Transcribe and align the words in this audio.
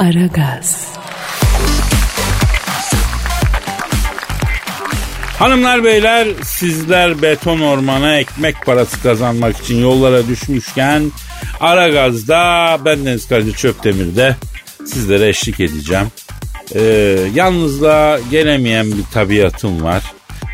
Aragaz. 0.00 0.88
Hanımlar 5.38 5.84
beyler 5.84 6.28
sizler 6.44 7.22
beton 7.22 7.60
ormana 7.60 8.16
ekmek 8.16 8.66
parası 8.66 9.02
kazanmak 9.02 9.56
için 9.56 9.80
yollara 9.80 10.28
düşmüşken 10.28 11.12
Aragaz'da 11.60 12.78
bendeniz 12.84 13.28
Kadir 13.28 13.54
Çöptemir'de 13.54 14.36
sizlere 14.86 15.28
eşlik 15.28 15.60
edeceğim. 15.60 16.06
Ee, 16.74 16.80
yalnız 17.34 17.82
da 17.82 18.20
gelemeyen 18.30 18.86
bir 18.86 19.04
tabiatım 19.12 19.84
var. 19.84 20.02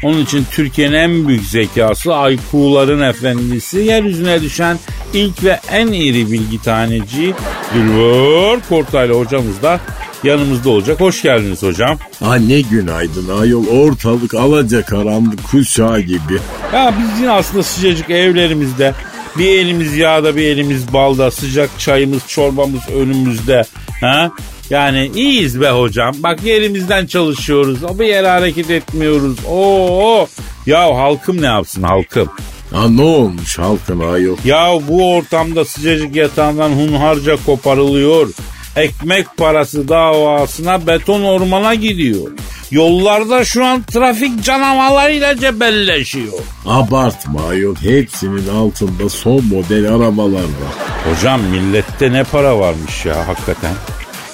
Onun 0.03 0.21
için 0.21 0.47
Türkiye'nin 0.51 0.95
en 0.95 1.29
büyük 1.29 1.45
zekası 1.45 2.11
IQ'ların 2.11 3.03
efendisi 3.03 3.79
yeryüzüne 3.79 4.43
düşen 4.43 4.79
ilk 5.15 5.45
ve 5.45 5.61
en 5.71 5.87
iri 5.87 6.33
bilgi 6.33 6.63
taneci 6.63 7.35
Dilber 7.75 8.61
Kortaylı 8.69 9.19
hocamız 9.19 9.63
da 9.63 9.81
yanımızda 10.25 10.71
olacak. 10.71 11.01
Hoş 11.01 11.23
geldiniz 11.23 11.63
hocam. 11.63 11.99
Ha 12.21 12.35
ne 12.35 12.61
günaydın 12.61 13.39
ayol 13.41 13.67
ortalık 13.67 14.35
alaca 14.35 14.83
karanlık 14.83 15.51
kuşağı 15.51 16.01
gibi. 16.01 16.39
Ya 16.73 16.95
biz 16.99 17.21
yine 17.21 17.31
aslında 17.31 17.63
sıcacık 17.63 18.11
evlerimizde 18.11 18.95
bir 19.39 19.59
elimiz 19.59 19.97
yağda 19.97 20.37
bir 20.37 20.47
elimiz 20.47 20.93
balda 20.93 21.31
sıcak 21.31 21.71
çayımız 21.79 22.23
çorbamız 22.27 22.89
önümüzde. 22.89 23.63
Ha? 24.01 24.31
Yani 24.71 25.11
iyiyiz 25.15 25.61
be 25.61 25.71
hocam. 25.71 26.15
Bak 26.19 26.43
yerimizden 26.45 27.07
çalışıyoruz. 27.07 27.85
O 27.85 27.99
bir 27.99 28.07
yere 28.07 28.29
hareket 28.29 28.71
etmiyoruz. 28.71 29.37
Oo. 29.49 30.27
Ya 30.67 30.97
halkım 30.97 31.43
ne 31.43 31.47
yapsın 31.47 31.83
halkım? 31.83 32.29
Ha 32.73 32.89
ne 32.89 33.03
olmuş 33.03 33.59
halkın 33.59 34.01
ayol? 34.01 34.37
Ya 34.45 34.73
bu 34.89 35.15
ortamda 35.15 35.65
sıcacık 35.65 36.17
yatağından 36.17 36.71
hunharca 36.71 37.37
koparılıyor. 37.47 38.29
Ekmek 38.77 39.37
parası 39.37 39.89
davasına 39.89 40.87
beton 40.87 41.23
ormana 41.23 41.75
gidiyor. 41.75 42.31
Yollarda 42.71 43.45
şu 43.45 43.65
an 43.65 43.83
trafik 43.83 44.45
canavarlarıyla 44.45 45.37
cebelleşiyor. 45.37 46.33
Abartma 46.67 47.47
ayol 47.49 47.77
hepsinin 47.77 48.49
altında 48.49 49.09
son 49.09 49.45
model 49.45 49.89
arabalar 49.95 50.41
var. 50.43 50.75
Hocam 51.11 51.41
millette 51.43 52.13
ne 52.13 52.25
para 52.25 52.59
varmış 52.59 53.07
ya 53.07 53.29
hakikaten. 53.29 53.73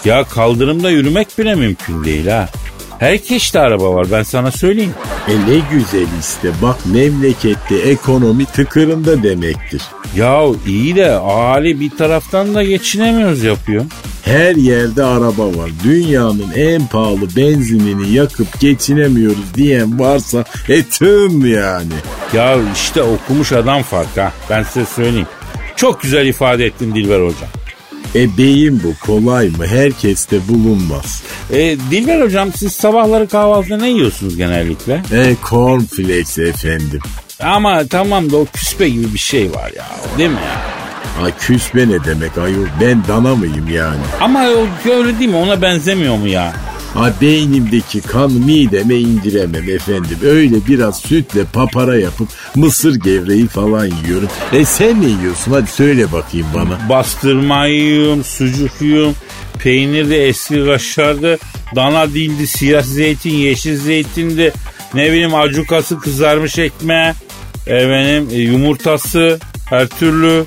Ya 0.04 0.24
kaldırımda 0.24 0.90
yürümek 0.90 1.38
bile 1.38 1.54
mümkün 1.54 2.04
değil 2.04 2.26
ha. 2.26 2.48
Herkeste 2.98 3.60
araba 3.60 3.94
var 3.94 4.06
ben 4.12 4.22
sana 4.22 4.50
söyleyeyim. 4.50 4.94
E 5.28 5.32
ne 5.32 5.60
güzel 5.72 6.06
işte 6.20 6.50
bak 6.62 6.76
memlekette 6.86 7.76
ekonomi 7.76 8.44
tıkırında 8.44 9.22
demektir. 9.22 9.82
Ya 10.16 10.42
iyi 10.66 10.96
de 10.96 11.10
ahali 11.10 11.80
bir 11.80 11.90
taraftan 11.90 12.54
da 12.54 12.62
geçinemiyoruz 12.62 13.42
yapıyor. 13.42 13.84
Her 14.24 14.56
yerde 14.56 15.04
araba 15.04 15.46
var. 15.46 15.70
Dünyanın 15.84 16.52
en 16.56 16.86
pahalı 16.86 17.36
benzinini 17.36 18.12
yakıp 18.14 18.60
geçinemiyoruz 18.60 19.54
diyen 19.54 20.00
varsa 20.00 20.44
e 20.68 20.82
tüm 20.82 21.46
yani. 21.46 21.92
Ya 22.32 22.56
işte 22.74 23.02
okumuş 23.02 23.52
adam 23.52 23.82
fark 23.82 24.16
ha 24.16 24.32
ben 24.50 24.62
size 24.62 24.86
söyleyeyim. 24.86 25.26
Çok 25.76 26.02
güzel 26.02 26.26
ifade 26.26 26.66
ettin 26.66 26.94
Dilber 26.94 27.20
hocam. 27.20 27.61
E 28.14 28.36
beyin 28.38 28.82
bu 28.84 29.06
kolay 29.06 29.48
mı? 29.48 29.66
Herkeste 29.66 30.48
bulunmaz. 30.48 31.22
E, 31.52 31.76
Dilber 31.90 32.20
hocam 32.20 32.52
siz 32.56 32.72
sabahları 32.72 33.28
kahvaltıda 33.28 33.76
ne 33.76 33.88
yiyorsunuz 33.90 34.36
genellikle? 34.36 35.02
E 35.12 35.36
cornflakes 35.50 36.38
efendim. 36.38 37.00
Ama 37.40 37.86
tamam 37.86 38.30
da 38.32 38.36
o 38.36 38.46
küspe 38.52 38.88
gibi 38.88 39.14
bir 39.14 39.18
şey 39.18 39.50
var 39.54 39.72
ya 39.76 39.86
değil 40.18 40.30
mi 40.30 40.36
ya? 40.36 40.60
Ha 41.22 41.30
küsme 41.40 41.88
ne 41.88 42.04
demek 42.04 42.38
ayol? 42.38 42.66
Ben 42.80 43.02
dana 43.08 43.34
mıyım 43.34 43.68
yani? 43.74 44.00
Ama 44.20 44.44
o 44.48 44.90
öyle 44.90 45.18
değil 45.18 45.30
mi 45.30 45.36
ona 45.36 45.62
benzemiyor 45.62 46.16
mu 46.16 46.28
ya? 46.28 46.52
Ha 46.94 47.12
beynimdeki 47.20 48.00
kan 48.00 48.32
mideme 48.32 48.94
indiremem 48.94 49.68
efendim. 49.70 50.18
Öyle 50.24 50.56
biraz 50.68 51.00
sütle 51.00 51.44
papara 51.44 51.96
yapıp 51.96 52.28
mısır 52.54 52.94
gevreği 52.94 53.46
falan 53.46 53.84
yiyorum. 53.84 54.28
E 54.52 54.64
sen 54.64 55.02
ne 55.02 55.06
yiyorsun? 55.06 55.52
Hadi 55.52 55.70
söyle 55.70 56.12
bakayım 56.12 56.46
bana. 56.54 56.88
Bastırma 56.88 57.66
yiyorum, 57.66 58.24
sucuk 58.24 58.82
yiyorum. 58.82 59.14
Peynir 59.58 60.10
de 60.10 60.28
eski 60.28 60.64
kaşardı. 60.64 61.38
Dana 61.76 62.08
dildi, 62.08 62.46
siyah 62.46 62.82
zeytin, 62.82 63.34
yeşil 63.34 63.76
zeytindi. 63.76 64.52
Ne 64.94 65.06
bileyim 65.12 65.34
acukası 65.34 65.98
kızarmış 65.98 66.58
ekmeği. 66.58 67.12
Efendim 67.66 68.28
e, 68.32 68.36
yumurtası 68.36 69.38
her 69.70 69.86
türlü. 69.88 70.44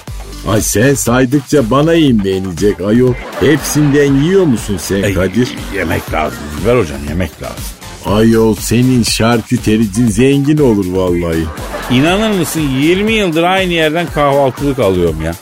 Ay 0.48 0.62
sen 0.62 0.94
saydıkça 0.94 1.70
bana 1.70 1.94
imlenecek 1.94 2.82
ayol. 2.82 3.14
Hepsinden 3.40 4.14
yiyor 4.14 4.44
musun 4.44 4.78
sen 4.78 5.04
Ey, 5.04 5.14
Kadir? 5.14 5.50
Yemek 5.76 6.14
lazım. 6.14 6.40
Ver 6.66 6.76
hocam 6.80 6.98
yemek 7.10 7.32
lazım. 7.42 7.64
Ayol 8.06 8.56
senin 8.56 9.04
şarkütericin 9.04 10.08
zengin 10.08 10.58
olur 10.58 10.86
vallahi. 10.92 11.44
İnanır 11.92 12.40
mısın 12.40 12.62
20 12.82 13.14
yıldır 13.14 13.44
aynı 13.44 13.74
yerden 13.74 14.08
kahvaltılık 14.08 14.80
alıyorum 14.80 15.22
ya. 15.26 15.36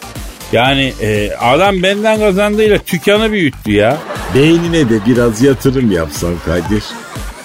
Yani 0.52 0.94
e, 1.02 1.31
adam 1.31 1.84
benden 1.84 2.19
kazandığıyla 2.19 2.78
tükanı 2.78 3.31
büyüttü 3.31 3.72
ya. 3.72 3.97
Beynine 4.36 4.90
de 4.90 5.06
biraz 5.08 5.42
yatırım 5.42 5.92
yapsan 5.92 6.34
Kadir. 6.46 6.84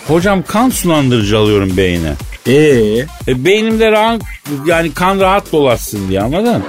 Hocam 0.09 0.43
kan 0.43 0.71
sulandırıcı 0.71 1.39
alıyorum 1.39 1.77
beyine. 1.77 2.13
Ee, 2.47 2.55
E, 3.29 3.45
beynimde 3.45 3.93
rahat, 3.93 4.23
yani 4.67 4.93
kan 4.95 5.21
rahat 5.21 5.53
dolaşsın 5.53 6.09
diye 6.09 6.21
anladın? 6.23 6.63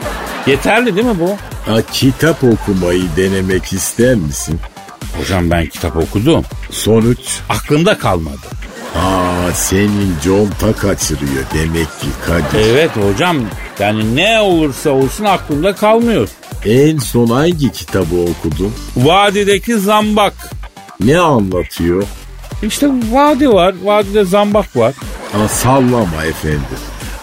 Yeterli 0.50 0.96
değil 0.96 1.08
mi 1.08 1.20
bu? 1.20 1.30
ha, 1.72 1.82
kitap 1.94 2.44
okumayı 2.44 3.04
denemek 3.18 3.74
ister 3.74 4.16
misin? 4.16 4.60
Hocam 5.18 5.52
ben 5.52 5.66
kitap 5.66 5.98
okudum. 5.98 6.46
Sonuç? 6.72 7.20
Aklımda 7.50 7.98
kalmadı. 7.98 8.38
Aa 8.96 9.52
senin 9.54 10.16
conta 10.24 10.74
kaçırıyor 10.74 11.44
demek 11.54 11.86
ki 11.86 12.08
Kadir. 12.26 12.66
Evet 12.66 12.92
hocam 12.98 13.38
yani 13.80 14.16
ne 14.16 14.40
olursa 14.42 14.90
olsun 14.90 15.26
aklımda 15.26 15.76
kalmıyor. 15.76 16.30
En 16.66 16.98
son 16.98 17.28
hangi 17.28 17.72
kitabı 17.72 18.16
okudun? 18.16 18.74
Vadideki 18.98 19.80
zambak. 19.80 20.34
Ne 21.00 21.20
anlatıyor? 21.20 22.04
İşte 22.64 22.88
vadi 23.12 23.50
var. 23.50 23.76
Vadide 23.84 24.26
zambak 24.26 24.76
var. 24.78 24.94
Ha, 25.31 25.48
sallama 25.48 26.26
efendim. 26.30 26.62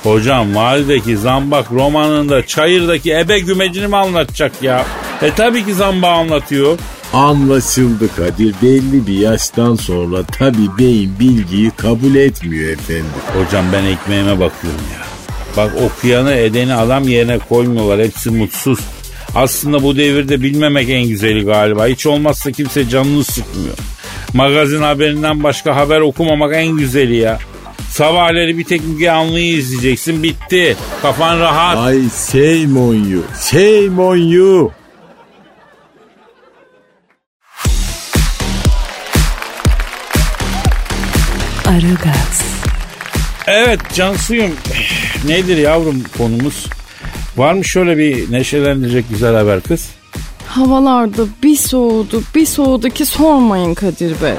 Hocam 0.07 0.55
vadideki 0.55 1.17
zambak 1.17 1.73
romanında 1.73 2.47
çayırdaki 2.47 3.13
ebe 3.13 3.39
gümecini 3.39 3.87
mi 3.87 3.97
anlatacak 3.97 4.63
ya? 4.63 4.87
E 5.23 5.31
tabii 5.31 5.65
ki 5.65 5.75
zamba 5.75 6.09
anlatıyor. 6.09 6.79
Anlaşıldı 7.13 8.17
Kadir. 8.17 8.55
Belli 8.63 9.07
bir 9.07 9.19
yaştan 9.19 9.75
sonra 9.75 10.23
tabii 10.23 10.79
beyin 10.79 11.19
bilgiyi 11.21 11.71
kabul 11.71 12.15
etmiyor 12.15 12.73
efendim. 12.73 13.07
Hocam 13.37 13.65
ben 13.73 13.85
ekmeğime 13.85 14.41
bakıyorum 14.41 14.81
ya. 14.95 15.07
Bak 15.57 15.73
okuyanı 15.83 16.33
edeni 16.35 16.75
adam 16.75 17.09
yerine 17.09 17.39
koymuyorlar. 17.39 18.07
Hepsi 18.07 18.31
mutsuz. 18.31 18.79
Aslında 19.35 19.83
bu 19.83 19.97
devirde 19.97 20.43
bilmemek 20.43 20.89
en 20.91 21.09
güzeli 21.09 21.45
galiba. 21.45 21.87
Hiç 21.87 22.07
olmazsa 22.07 22.53
kimse 22.53 22.89
canını 22.89 23.25
sıkmıyor. 23.25 23.77
Magazin 24.35 24.83
haberinden 24.83 25.43
başka 25.43 25.77
haber 25.77 26.01
okumamak 26.01 26.55
en 26.55 26.69
güzeli 26.77 27.17
ya. 27.17 27.39
Sabahları 27.97 28.59
bir 28.59 28.65
tek 28.65 28.85
Müge 28.85 29.11
Anlı'yı 29.11 29.53
izleyeceksin 29.53 30.23
bitti. 30.23 30.77
Kafan 31.03 31.41
rahat. 31.41 31.79
Ay 31.79 32.01
shame 32.33 32.79
on 32.79 32.95
you. 32.95 33.23
Shame 33.51 34.03
on 34.03 34.17
you. 34.17 34.73
Aragaz. 41.67 42.43
Evet 43.47 43.81
Cansuyum 43.95 44.51
nedir 45.27 45.57
yavrum 45.57 46.03
konumuz? 46.19 46.67
Var 47.37 47.53
mı 47.53 47.65
şöyle 47.65 47.99
bir 47.99 48.33
neşelendirecek 48.33 49.05
güzel 49.11 49.35
haber 49.35 49.61
kız? 49.61 49.91
Havalarda 50.49 51.23
bir 51.43 51.57
soğudu 51.57 52.23
bir 52.35 52.47
soğudu 52.47 52.89
ki 52.89 53.07
sormayın 53.07 53.75
Kadir 53.75 54.23
Bey. 54.23 54.35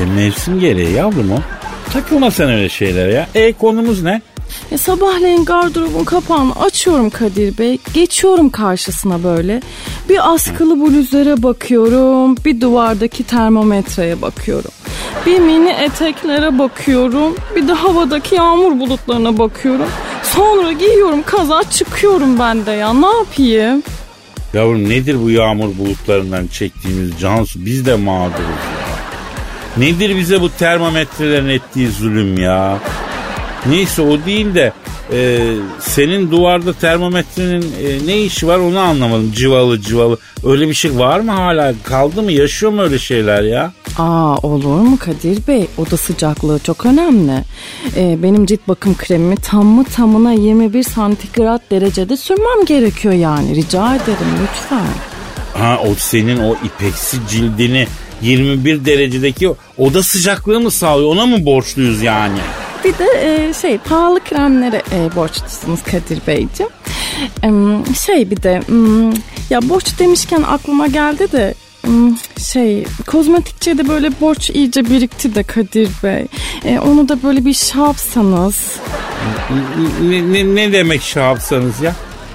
E 0.00 0.06
mevsim 0.16 0.60
gereği 0.60 0.92
yavrum 0.92 1.32
o. 1.32 1.57
Takılma 1.92 2.30
sen 2.30 2.50
öyle 2.50 2.68
şeylere 2.68 3.12
ya. 3.12 3.28
E 3.34 3.52
konumuz 3.52 4.02
ne? 4.02 4.22
Ya 4.70 4.78
sabahleyin 4.78 5.44
gardırobun 5.44 6.04
kapağını 6.04 6.60
açıyorum 6.60 7.10
Kadir 7.10 7.58
Bey. 7.58 7.78
Geçiyorum 7.94 8.50
karşısına 8.50 9.24
böyle. 9.24 9.62
Bir 10.08 10.34
askılı 10.34 10.80
bluzlara 10.80 11.42
bakıyorum. 11.42 12.36
Bir 12.44 12.60
duvardaki 12.60 13.24
termometreye 13.24 14.22
bakıyorum. 14.22 14.70
Bir 15.26 15.38
mini 15.38 15.68
eteklere 15.70 16.58
bakıyorum. 16.58 17.36
Bir 17.56 17.68
de 17.68 17.72
havadaki 17.72 18.34
yağmur 18.34 18.80
bulutlarına 18.80 19.38
bakıyorum. 19.38 19.88
Sonra 20.22 20.72
giyiyorum 20.72 21.22
kaza 21.26 21.62
çıkıyorum 21.70 22.38
ben 22.38 22.66
de 22.66 22.70
ya. 22.70 22.92
Ne 22.94 23.06
yapayım? 23.06 23.82
Yavrum 24.54 24.88
nedir 24.88 25.16
bu 25.22 25.30
yağmur 25.30 25.78
bulutlarından 25.78 26.46
çektiğimiz 26.46 27.20
Cansu? 27.20 27.66
Biz 27.66 27.86
de 27.86 27.94
mağduruz. 27.96 28.67
Nedir 29.78 30.16
bize 30.16 30.40
bu 30.40 30.50
termometrelerin 30.50 31.48
ettiği 31.48 31.88
zulüm 31.88 32.38
ya? 32.38 32.78
Neyse 33.66 34.02
o 34.02 34.26
değil 34.26 34.54
de 34.54 34.72
e, 35.12 35.38
senin 35.80 36.30
duvarda 36.30 36.72
termometrenin 36.72 37.62
e, 37.62 38.06
ne 38.06 38.20
işi 38.20 38.46
var 38.46 38.58
onu 38.58 38.78
anlamadım. 38.78 39.32
Civalı 39.32 39.80
civalı. 39.80 40.18
Öyle 40.44 40.68
bir 40.68 40.74
şey 40.74 40.98
var 40.98 41.20
mı 41.20 41.32
hala? 41.32 41.74
Kaldı 41.84 42.22
mı? 42.22 42.32
Yaşıyor 42.32 42.72
mu 42.72 42.82
öyle 42.82 42.98
şeyler 42.98 43.42
ya? 43.42 43.72
Aa 43.98 44.36
olur 44.36 44.80
mu 44.80 44.98
Kadir 44.98 45.46
Bey? 45.48 45.66
Oda 45.78 45.96
sıcaklığı 45.96 46.58
çok 46.58 46.86
önemli. 46.86 47.44
Ee, 47.96 48.18
benim 48.22 48.46
cilt 48.46 48.68
bakım 48.68 48.96
kremimi 48.96 49.36
tamı 49.36 49.84
tamına 49.84 50.32
21 50.32 50.82
santigrat 50.82 51.70
derecede 51.70 52.16
sürmem 52.16 52.64
gerekiyor 52.66 53.14
yani. 53.14 53.54
Rica 53.54 53.94
ederim 53.94 54.28
lütfen. 54.42 54.86
Ha 55.54 55.78
o 55.86 55.94
senin 55.96 56.38
o 56.38 56.56
ipeksi 56.64 57.16
cildini 57.30 57.86
21 58.22 58.84
derecedeki 58.84 59.50
oda 59.78 60.02
sıcaklığı 60.02 60.60
mı 60.60 60.70
sağlıyor? 60.70 61.10
Ona 61.10 61.26
mı 61.26 61.46
borçluyuz 61.46 62.02
yani? 62.02 62.38
Bir 62.84 62.98
de 62.98 63.06
e, 63.22 63.54
şey 63.54 63.78
pahalı 63.78 64.20
kremlere 64.20 64.82
e, 64.92 65.16
borçlusunuz 65.16 65.82
Kadir 65.82 66.18
Beyciğim. 66.26 66.72
Em, 67.42 67.84
şey 68.06 68.30
bir 68.30 68.42
de 68.42 68.62
ya 69.50 69.68
borç 69.68 69.98
demişken 69.98 70.42
aklıma 70.42 70.86
geldi 70.86 71.32
de 71.32 71.54
şey 72.52 72.84
kozmetikçiye 73.06 73.78
de 73.78 73.88
böyle 73.88 74.20
borç 74.20 74.50
iyice 74.50 74.84
birikti 74.84 75.34
de 75.34 75.42
Kadir 75.42 75.88
Bey. 76.02 76.26
E, 76.64 76.78
onu 76.78 77.08
da 77.08 77.22
böyle 77.22 77.44
bir 77.44 77.52
şey 77.52 77.80
yapsanız. 77.80 78.56
Ne, 80.02 80.32
ne, 80.32 80.54
ne 80.54 80.72
demek 80.72 81.02
şey 81.02 81.22
yapsanız 81.22 81.80
ya? 81.80 81.94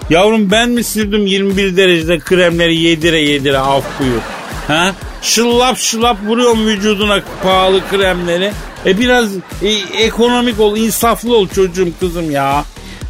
Yavrum 0.09 0.51
ben 0.51 0.69
mi 0.69 0.83
sürdüm 0.83 1.27
21 1.27 1.77
derecede 1.77 2.19
kremleri 2.19 2.75
yedire 2.75 3.19
yedire 3.21 3.57
af 3.57 3.83
buyur. 3.99 4.21
Ha? 4.67 4.95
Şıllap 5.23 5.77
şıllap 5.77 6.17
vuruyorum 6.25 6.67
vücuduna 6.67 7.21
pahalı 7.43 7.81
kremleri. 7.89 8.51
E 8.85 8.99
biraz 8.99 9.29
e, 9.61 9.69
ekonomik 9.97 10.59
ol, 10.59 10.77
insaflı 10.77 11.37
ol 11.37 11.47
çocuğum 11.47 11.89
kızım 11.99 12.31
ya. 12.31 12.65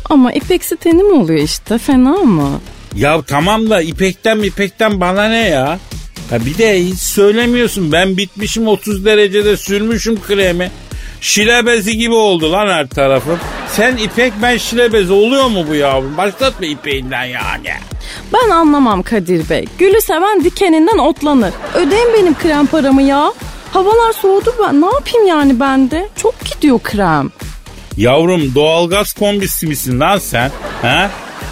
Ama 0.09 0.33
ipeksi 0.33 0.75
tenim 0.77 1.21
oluyor 1.21 1.39
işte 1.39 1.77
fena 1.77 2.11
mı? 2.11 2.61
Ya 2.95 3.21
tamam 3.27 3.69
da 3.69 3.81
ipekten 3.81 4.39
ipekten 4.39 5.01
bana 5.01 5.29
ne 5.29 5.49
ya? 5.49 5.79
Ha 6.29 6.45
bir 6.45 6.57
de 6.57 6.85
hiç 6.85 6.99
söylemiyorsun. 6.99 7.91
Ben 7.91 8.17
bitmişim 8.17 8.67
30 8.67 9.05
derecede 9.05 9.57
sürmüşüm 9.57 10.21
kremi. 10.21 10.71
Şilebezi 11.23 11.97
gibi 11.97 12.13
oldu 12.13 12.51
lan 12.51 12.67
her 12.67 12.87
tarafım. 12.87 13.39
Sen 13.67 13.97
ipek 13.97 14.33
ben 14.41 14.57
şilebezi 14.57 15.13
oluyor 15.13 15.47
mu 15.47 15.65
bu 15.69 15.75
yavrum? 15.75 16.17
Başlatma 16.17 16.65
ipeğinden 16.65 17.23
yani. 17.23 17.69
Ben 18.33 18.49
anlamam 18.49 19.03
Kadir 19.03 19.49
Bey. 19.49 19.65
Gülü 19.77 20.01
seven 20.01 20.43
dikeninden 20.43 20.97
otlanır. 20.97 21.53
Ödeyin 21.75 22.07
benim 22.17 22.37
krem 22.37 22.65
paramı 22.65 23.01
ya. 23.01 23.33
Havalar 23.71 24.13
soğudu 24.13 24.55
ben. 24.63 24.81
Ne 24.81 24.85
yapayım 24.85 25.27
yani 25.27 25.59
ben 25.59 25.91
de? 25.91 26.09
Çok 26.21 26.35
gidiyor 26.45 26.79
krem. 26.83 27.31
Yavrum 27.97 28.55
doğalgaz 28.55 29.13
kombisi 29.13 29.67
misin 29.67 29.99
lan 29.99 30.17
sen? 30.17 30.51
Ha? 30.81 31.09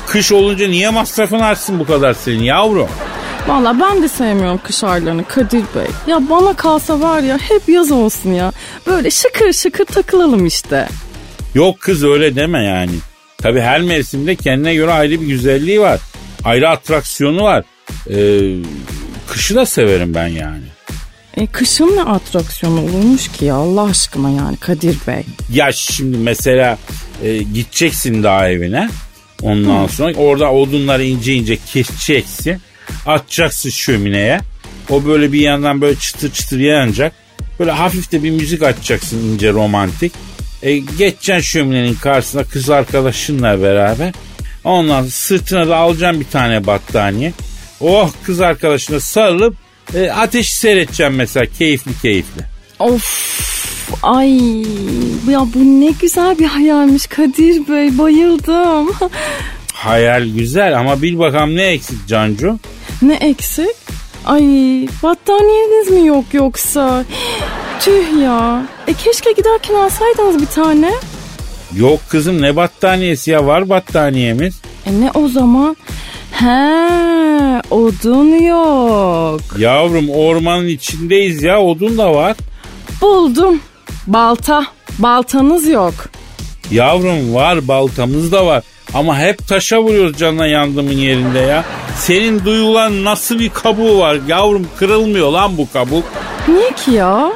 Kış 0.08 0.32
olunca 0.32 0.68
niye 0.68 0.90
masrafın 0.90 1.40
artsın 1.40 1.80
bu 1.80 1.86
kadar 1.86 2.14
senin 2.14 2.44
yavrum? 2.44 2.90
Valla 3.48 3.80
ben 3.80 4.04
de 4.04 4.08
sevmiyorum 4.08 4.60
kış 4.64 4.84
aylarını 4.84 5.24
Kadir 5.26 5.64
Bey. 5.76 5.88
Ya 6.08 6.30
bana 6.30 6.54
kalsa 6.54 7.00
var 7.02 7.20
ya 7.22 7.38
hep 7.38 7.70
yaz 7.70 7.92
olsun 7.92 8.34
ya. 8.34 8.52
Böyle 8.88 9.12
şıkır 9.12 9.54
şıkır 9.54 9.86
takılalım 9.86 10.46
işte. 10.46 10.88
Yok 11.56 11.80
kız 11.82 12.04
öyle 12.04 12.36
deme 12.36 12.64
yani. 12.64 12.92
Tabi 13.38 13.62
her 13.62 13.82
mevsimde 13.82 14.36
kendine 14.36 14.76
göre 14.76 14.92
ayrı 14.92 15.22
bir 15.22 15.28
güzelliği 15.28 15.82
var. 15.82 16.00
Ayrı 16.44 16.70
atraksiyonu 16.70 17.44
var. 17.44 17.64
Ee, 18.10 18.40
kışı 19.28 19.56
da 19.56 19.66
severim 19.66 20.14
ben 20.14 20.28
yani. 20.28 20.64
E 21.38 21.48
kışın 21.48 21.96
ne 21.96 22.04
atraksiyonu 22.04 22.82
olurmuş 22.82 23.28
ki 23.28 23.46
ya 23.46 23.56
Allah 23.56 23.84
aşkına 23.84 24.30
yani 24.30 24.58
Kadir 24.58 24.98
Bey. 25.08 25.24
Ya 25.54 25.72
şimdi 25.72 26.18
mesela 26.18 26.78
e, 27.24 27.38
gideceksin 27.38 28.24
daha 28.24 28.50
evine. 28.50 28.90
Ondan 29.42 29.88
sonra 29.88 30.14
orada 30.14 30.52
odunları 30.52 31.04
ince 31.04 31.34
ince 31.34 31.58
keseceksin. 31.74 32.62
Atacaksın 33.06 33.70
şömineye. 33.70 34.42
O 34.90 35.06
böyle 35.06 35.32
bir 35.32 35.40
yandan 35.40 35.82
böyle 35.82 36.00
çıtır 36.00 36.32
çıtır 36.32 36.60
yanacak. 36.60 37.14
Böyle 37.60 37.72
hafif 37.72 38.12
de 38.12 38.24
bir 38.24 38.32
müzik 38.32 38.64
açacaksın 38.64 39.18
ince 39.18 39.52
romantik. 39.52 40.14
E, 40.64 40.78
geçeceksin 40.78 41.40
şöminenin 41.40 41.94
karşısına 41.94 42.44
kız 42.44 42.70
arkadaşınla 42.70 43.62
beraber. 43.62 44.14
Ondan 44.64 45.04
sırtına 45.04 45.68
da 45.68 45.78
alacaksın 45.78 46.20
bir 46.20 46.26
tane 46.26 46.68
battaniye. 46.68 47.34
Oh 47.82 48.12
kız 48.24 48.42
arkadaşına 48.42 49.00
sarılıp 49.00 49.56
e, 49.96 50.10
ateşi 50.10 50.56
seyredeceksin 50.56 51.14
mesela 51.14 51.46
keyifli 51.46 51.92
keyifli. 52.02 52.42
Of 52.80 53.32
ay 54.04 54.38
ya 55.30 55.40
bu 55.54 55.60
ne 55.60 55.92
güzel 56.02 56.40
bir 56.40 56.46
hayalmiş 56.46 57.08
Kadir 57.08 57.68
Bey 57.68 57.98
bayıldım. 57.98 58.92
Hayal 59.74 60.26
güzel 60.26 60.80
ama 60.80 61.02
bil 61.02 61.20
bakalım 61.20 61.56
ne 61.56 61.64
eksik 61.64 62.08
Cancu? 62.08 62.60
Ne 63.02 63.16
eksik? 63.16 63.76
Ay 64.26 64.44
battaniyeniz 65.04 65.90
mi 65.92 66.08
yok 66.08 66.26
yoksa? 66.34 67.06
Tüh 67.80 68.22
ya. 68.22 68.64
E 68.88 68.94
keşke 68.94 69.32
giderken 69.32 69.74
alsaydınız 69.76 70.42
bir 70.42 70.46
tane. 70.46 70.92
Yok 71.76 72.00
kızım 72.10 72.42
ne 72.42 72.56
battaniyesi 72.56 73.32
ya 73.32 73.46
var 73.46 73.70
battaniyemiz. 73.70 74.62
E 74.86 75.02
ne 75.02 75.12
o 75.14 75.28
zaman? 75.28 75.78
He 76.32 77.62
odun 77.72 78.42
yok. 78.42 79.42
Yavrum 79.58 80.10
ormanın 80.10 80.68
içindeyiz 80.68 81.44
ya 81.44 81.62
odun 81.62 81.98
da 81.98 82.14
var. 82.14 82.36
Buldum. 83.02 83.60
Balta. 84.08 84.66
Baltanız 85.00 85.68
yok. 85.68 85.94
Yavrum 86.72 87.34
var 87.34 87.68
baltamız 87.68 88.32
da 88.32 88.46
var. 88.46 88.64
Ama 88.94 89.20
hep 89.20 89.48
taşa 89.48 89.82
vuruyoruz 89.82 90.18
canına 90.18 90.48
yandımın 90.48 90.92
yerinde 90.92 91.40
ya. 91.40 91.64
Senin 91.98 92.46
duyulan 92.46 93.04
nasıl 93.06 93.40
bir 93.40 93.50
kabuğu 93.50 94.00
var 94.00 94.18
yavrum 94.28 94.68
kırılmıyor 94.80 95.32
lan 95.32 95.58
bu 95.58 95.72
kabuk. 95.74 96.04
Niye 96.48 96.72
ki 96.72 96.92
ya? 96.92 97.32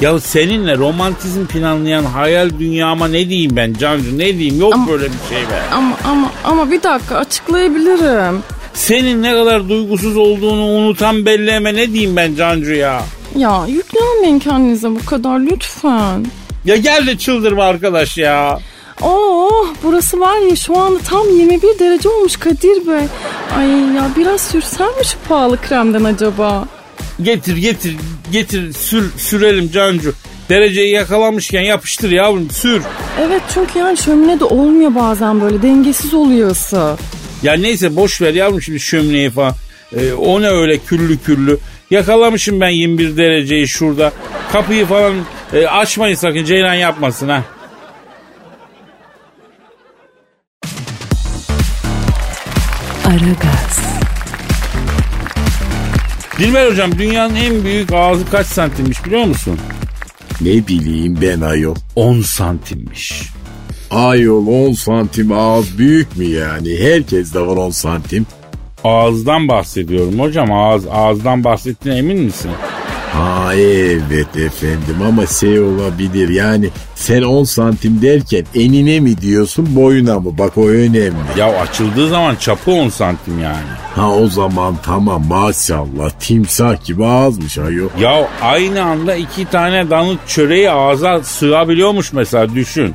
Ya 0.00 0.20
seninle 0.20 0.76
romantizm 0.78 1.46
planlayan 1.46 2.04
hayal 2.04 2.50
dünyama 2.58 3.08
ne 3.08 3.28
diyeyim 3.28 3.56
ben 3.56 3.72
Cancu 3.74 4.18
ne 4.18 4.38
diyeyim 4.38 4.60
yok 4.60 4.74
Ama- 4.74 4.88
böyle 4.88 5.04
bir 5.04 5.28
şey 5.34 5.38
be. 5.42 5.62
Ama 5.72 5.96
ama 6.04 6.30
ama 6.44 6.70
bir 6.70 6.82
dakika 6.82 7.16
açıklayabilirim. 7.16 8.42
Senin 8.74 9.22
ne 9.22 9.32
kadar 9.32 9.68
duygusuz 9.68 10.16
olduğunu 10.16 10.64
unutan 10.64 11.26
belleme 11.26 11.74
ne 11.74 11.92
diyeyim 11.92 12.16
ben 12.16 12.34
Cancu 12.34 12.72
ya. 12.74 13.02
Ya 13.36 13.64
yüklenmeyin 13.68 14.38
kendinize 14.38 14.90
bu 14.90 15.04
kadar 15.06 15.38
lütfen. 15.40 16.26
Ya 16.64 16.76
gel 16.76 17.06
de 17.06 17.18
çıldırma 17.18 17.64
arkadaş 17.64 18.18
ya. 18.18 18.58
Oo 19.02 19.41
burası 19.82 20.20
var 20.20 20.38
ya 20.50 20.56
şu 20.56 20.78
anda 20.78 20.98
tam 20.98 21.28
21 21.38 21.78
derece 21.78 22.08
olmuş 22.08 22.36
Kadir 22.36 22.86
Bey. 22.86 23.06
Ay 23.56 23.68
ya 23.68 24.10
biraz 24.16 24.40
sürsem 24.40 24.86
mi 24.86 25.04
şu 25.04 25.18
pahalı 25.28 25.56
kremden 25.60 26.04
acaba? 26.04 26.68
Getir 27.22 27.56
getir 27.56 27.96
getir 28.32 28.72
sür 28.72 29.12
sürelim 29.16 29.70
Cancu. 29.70 30.12
Dereceyi 30.48 30.92
yakalamışken 30.92 31.62
yapıştır 31.62 32.10
yavrum 32.10 32.50
sür. 32.50 32.82
Evet 33.20 33.42
çünkü 33.54 33.78
yani 33.78 33.96
şömine 33.96 34.40
de 34.40 34.44
olmuyor 34.44 34.94
bazen 34.94 35.40
böyle 35.40 35.62
dengesiz 35.62 36.14
oluyor 36.14 36.50
ısı. 36.50 36.96
Ya 37.42 37.52
neyse 37.52 37.96
boş 37.96 38.20
ver 38.22 38.34
yavrum 38.34 38.62
şimdi 38.62 38.80
şömineyi 38.80 39.30
falan. 39.30 39.54
Ee, 39.96 40.12
o 40.12 40.42
ne 40.42 40.48
öyle 40.48 40.78
küllü 40.78 41.18
küllü. 41.18 41.58
Yakalamışım 41.90 42.60
ben 42.60 42.68
21 42.68 43.16
dereceyi 43.16 43.68
şurada. 43.68 44.12
Kapıyı 44.52 44.86
falan 44.86 45.14
e, 45.52 45.66
açmayın 45.66 46.14
sakın 46.14 46.44
Ceylan 46.44 46.74
yapmasın 46.74 47.28
ha. 47.28 47.44
Aragaz, 53.12 53.80
Dilber 56.38 56.70
hocam 56.70 56.98
dünyanın 56.98 57.34
en 57.34 57.64
büyük 57.64 57.92
ağzı 57.92 58.30
kaç 58.30 58.46
santimmiş 58.46 59.04
biliyor 59.06 59.24
musun? 59.24 59.58
Ne 60.40 60.66
bileyim 60.66 61.18
ben 61.22 61.40
ayol. 61.40 61.74
10 61.96 62.20
santimmiş. 62.20 63.22
Ayol 63.90 64.46
10 64.46 64.72
santim 64.72 65.32
ağız 65.32 65.78
büyük 65.78 66.16
mü 66.16 66.24
yani? 66.24 66.78
Herkes 66.80 67.34
de 67.34 67.40
var 67.40 67.56
10 67.56 67.70
santim. 67.70 68.26
Ağızdan 68.84 69.48
bahsediyorum 69.48 70.20
hocam. 70.20 70.52
Ağız, 70.52 70.86
ağızdan 70.90 71.44
bahsettiğine 71.44 71.98
emin 71.98 72.18
misin? 72.18 72.50
Ha 73.12 73.54
evet 73.54 74.36
efendim 74.36 74.96
ama 75.08 75.26
şey 75.26 75.60
olabilir 75.60 76.28
yani 76.28 76.68
sen 76.94 77.22
10 77.22 77.44
santim 77.44 78.02
derken 78.02 78.44
enine 78.54 79.00
mi 79.00 79.20
diyorsun 79.20 79.76
boyuna 79.76 80.20
mı 80.20 80.38
bak 80.38 80.58
o 80.58 80.68
önemli. 80.68 81.16
Ya 81.38 81.60
açıldığı 81.60 82.08
zaman 82.08 82.34
çapı 82.36 82.70
10 82.70 82.88
santim 82.88 83.40
yani. 83.40 83.66
Ha 83.94 84.10
o 84.10 84.26
zaman 84.26 84.76
tamam 84.82 85.26
maşallah 85.26 86.10
timsah 86.20 86.84
gibi 86.84 87.04
ağızmış 87.06 87.58
ayol. 87.58 87.88
Ya 88.00 88.28
aynı 88.42 88.82
anda 88.82 89.14
iki 89.14 89.44
tane 89.44 89.90
danıt 89.90 90.18
çöreği 90.28 90.70
ağza 90.70 91.22
sığabiliyormuş 91.22 92.12
mesela 92.12 92.54
düşün. 92.54 92.94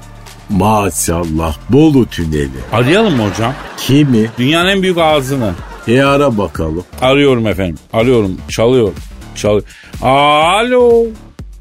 Maşallah 0.49 1.55
Bolu 1.69 2.05
tüneli. 2.05 2.49
Arayalım 2.71 3.15
mı 3.15 3.23
hocam? 3.29 3.53
Kimi? 3.77 4.29
Dünyanın 4.37 4.69
en 4.69 4.81
büyük 4.81 4.97
ağzını. 4.97 5.51
E 5.87 6.01
ara 6.01 6.37
bakalım. 6.37 6.83
Arıyorum 7.01 7.47
efendim. 7.47 7.77
Arıyorum. 7.93 8.37
Çalıyor. 8.49 8.91
Çalıyor. 9.37 9.63
Alo. 10.01 11.05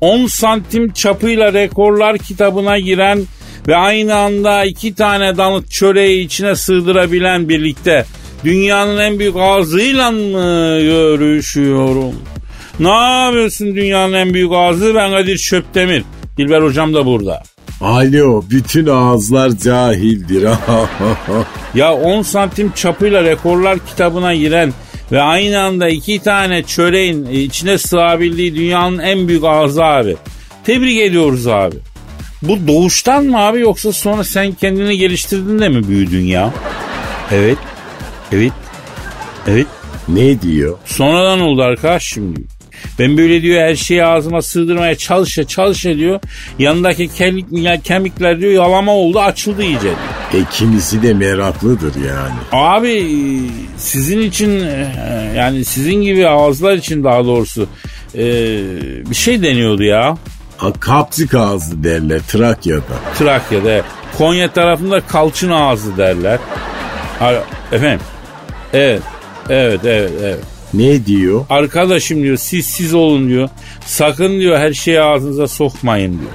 10 0.01 0.27
santim 0.27 0.93
çapıyla 0.93 1.53
rekorlar 1.53 2.19
kitabına 2.19 2.79
giren 2.79 3.23
ve 3.69 3.77
aynı 3.77 4.15
anda 4.15 4.65
iki 4.65 4.95
tane 4.95 5.37
danıt 5.37 5.71
çöreği 5.71 6.25
içine 6.25 6.57
sığdırabilen 6.57 7.49
birlikte 7.49 8.05
dünyanın 8.45 8.99
en 8.99 9.19
büyük 9.19 9.37
ağzıyla 9.37 10.11
mı 10.11 10.81
görüşüyorum? 10.81 12.15
Ne 12.81 12.89
yapıyorsun 13.25 13.77
dünyanın 13.77 14.13
en 14.13 14.35
büyük 14.35 14.53
ağzı? 14.53 14.95
Ben 14.95 15.11
Kadir 15.11 15.39
Çöptemir. 15.39 16.03
Dilber 16.37 16.63
hocam 16.63 16.95
da 16.95 17.07
burada. 17.07 17.43
Alo 17.81 18.45
bütün 18.51 18.87
ağızlar 18.87 19.51
cahildir. 19.51 20.49
Ya 21.75 21.95
10 21.95 22.23
santim 22.23 22.73
çapıyla 22.73 23.25
rekorlar 23.25 23.79
kitabına 23.79 24.35
giren 24.35 24.73
ve 25.13 25.23
aynı 25.23 25.61
anda 25.61 25.89
iki 25.89 26.19
tane 26.19 26.63
çöreğin 26.63 27.27
içine 27.27 27.79
sığabildiği 27.79 28.55
dünyanın 28.55 28.99
en 28.99 29.29
büyük 29.29 29.45
ağzı 29.45 29.85
abi. 29.85 30.17
Tebrik 30.65 30.99
ediyoruz 30.99 31.47
abi. 31.47 31.77
Bu 32.43 32.67
doğuştan 32.67 33.25
mı 33.25 33.39
abi 33.39 33.61
yoksa 33.61 33.93
sonra 33.93 34.25
sen 34.25 34.53
kendini 34.53 34.99
geliştirdin 34.99 35.59
de 35.59 35.69
mi 35.69 35.89
büyüdün 35.89 36.25
ya? 36.25 36.55
Evet. 37.33 37.59
Evet. 38.33 38.53
Evet. 39.49 39.67
ne 40.09 40.43
diyor? 40.43 40.79
Sonradan 40.85 41.41
oldu 41.41 41.63
arkadaş 41.63 42.03
şimdi. 42.05 42.56
Ben 42.99 43.17
böyle 43.17 43.43
diyor 43.43 43.61
her 43.61 43.75
şeyi 43.75 44.05
ağzıma 44.05 44.43
sığdırmaya 44.43 44.95
çalışa 44.95 45.47
çalışa 45.47 45.97
diyor. 45.97 46.21
Yanındaki 46.59 47.09
kemikler, 47.09 47.83
kemikler 47.83 48.41
diyor 48.41 48.53
yalama 48.53 48.93
oldu 48.93 49.21
açıldı 49.21 49.63
iyice 49.63 49.81
diyor. 49.83 49.95
E 50.35 50.47
kimisi 50.53 51.03
de 51.03 51.15
meraklıdır 51.15 51.93
yani. 51.95 52.35
Abi 52.53 53.07
sizin 53.77 54.21
için 54.21 54.61
e, 54.61 54.93
yani 55.37 55.65
sizin 55.65 55.95
gibi 56.03 56.29
ağızlar 56.29 56.75
için 56.75 57.05
daha 57.05 57.25
doğrusu 57.25 57.67
e, 58.15 58.25
bir 59.11 59.15
şey 59.15 59.43
deniyordu 59.43 59.83
ya. 59.83 60.17
Ha, 60.57 60.73
kapçık 60.81 61.35
ağzı 61.35 61.85
derler 61.85 62.21
Trakya'da. 62.21 63.15
Trakya'da. 63.19 63.83
Konya 64.19 64.53
tarafında 64.53 65.01
kalçın 65.01 65.51
ağzı 65.51 65.97
derler. 65.97 66.39
Efendim. 67.73 68.01
Evet. 68.73 69.03
Evet 69.49 69.81
evet 69.85 70.11
evet. 70.23 70.56
Ne 70.75 71.07
diyor? 71.07 71.45
Arkadaşım 71.51 72.23
diyor 72.23 72.37
siz 72.37 72.67
siz 72.67 72.95
olun 72.95 73.29
diyor. 73.29 73.49
Sakın 73.87 74.41
diyor 74.41 74.59
her 74.59 74.73
şeyi 74.73 75.01
ağzınıza 75.01 75.49
sokmayın 75.49 76.13
diyor. 76.13 76.31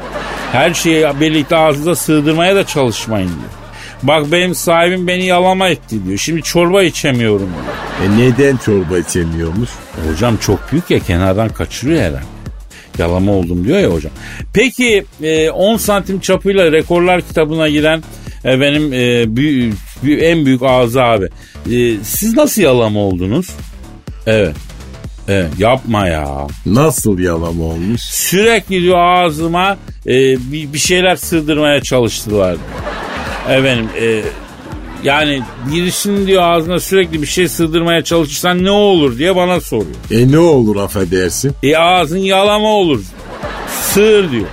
Her 0.51 0.73
şeyi 0.73 1.05
birlikte 1.19 1.55
ağzınıza 1.55 1.95
sığdırmaya 1.95 2.55
da 2.55 2.67
çalışmayın 2.67 3.27
diyor. 3.27 3.61
Bak 4.03 4.31
benim 4.31 4.55
sahibim 4.55 5.07
beni 5.07 5.25
yalama 5.25 5.69
etti 5.69 6.05
diyor. 6.05 6.17
Şimdi 6.17 6.41
çorba 6.41 6.83
içemiyorum 6.83 7.49
diyor. 7.49 8.11
E 8.11 8.17
neden 8.17 8.57
çorba 8.57 8.97
içemiyormuş? 8.99 9.69
Hocam 10.09 10.37
çok 10.37 10.71
büyük 10.71 10.89
ya 10.89 10.99
kenardan 10.99 11.49
kaçırıyor 11.49 12.01
herhalde. 12.01 12.25
Yalama 12.97 13.31
oldum 13.31 13.65
diyor 13.65 13.79
ya 13.79 13.87
hocam. 13.87 14.11
Peki 14.53 15.05
e, 15.23 15.49
10 15.49 15.77
santim 15.77 16.19
çapıyla 16.19 16.71
rekorlar 16.71 17.21
kitabına 17.21 17.69
giren 17.69 18.03
e, 18.45 18.59
benim 18.61 18.93
e, 18.93 20.25
en 20.25 20.45
büyük 20.45 20.63
ağzı 20.63 21.03
abi. 21.03 21.25
E, 21.71 21.97
siz 22.03 22.37
nasıl 22.37 22.61
yalama 22.61 22.99
oldunuz? 22.99 23.47
Evet. 24.27 24.55
Evet 25.27 25.47
yapma 25.57 26.07
ya. 26.07 26.47
Nasıl 26.65 27.19
yalama 27.19 27.63
olmuş? 27.63 28.01
Sürekli 28.01 28.81
diyor 28.81 28.97
ağzıma 28.97 29.77
e, 30.07 30.11
bir, 30.51 30.73
bir 30.73 30.77
şeyler 30.79 31.15
sığdırmaya 31.15 31.81
çalıştılar. 31.81 32.57
Efendim 33.49 33.89
e, 34.01 34.21
yani 35.03 35.41
birisinin 35.71 36.27
diyor 36.27 36.43
ağzına 36.43 36.79
sürekli 36.79 37.21
bir 37.21 37.27
şey 37.27 37.47
sığdırmaya 37.47 38.03
çalışırsan 38.03 38.63
ne 38.63 38.71
olur 38.71 39.17
diye 39.17 39.35
bana 39.35 39.61
soruyor. 39.61 39.95
E 40.11 40.31
ne 40.31 40.37
olur 40.37 40.75
affedersin? 40.75 41.55
E 41.63 41.77
ağzın 41.77 42.17
yalama 42.17 42.67
olur. 42.67 43.01
Sığır 43.81 44.31
diyor. 44.31 44.47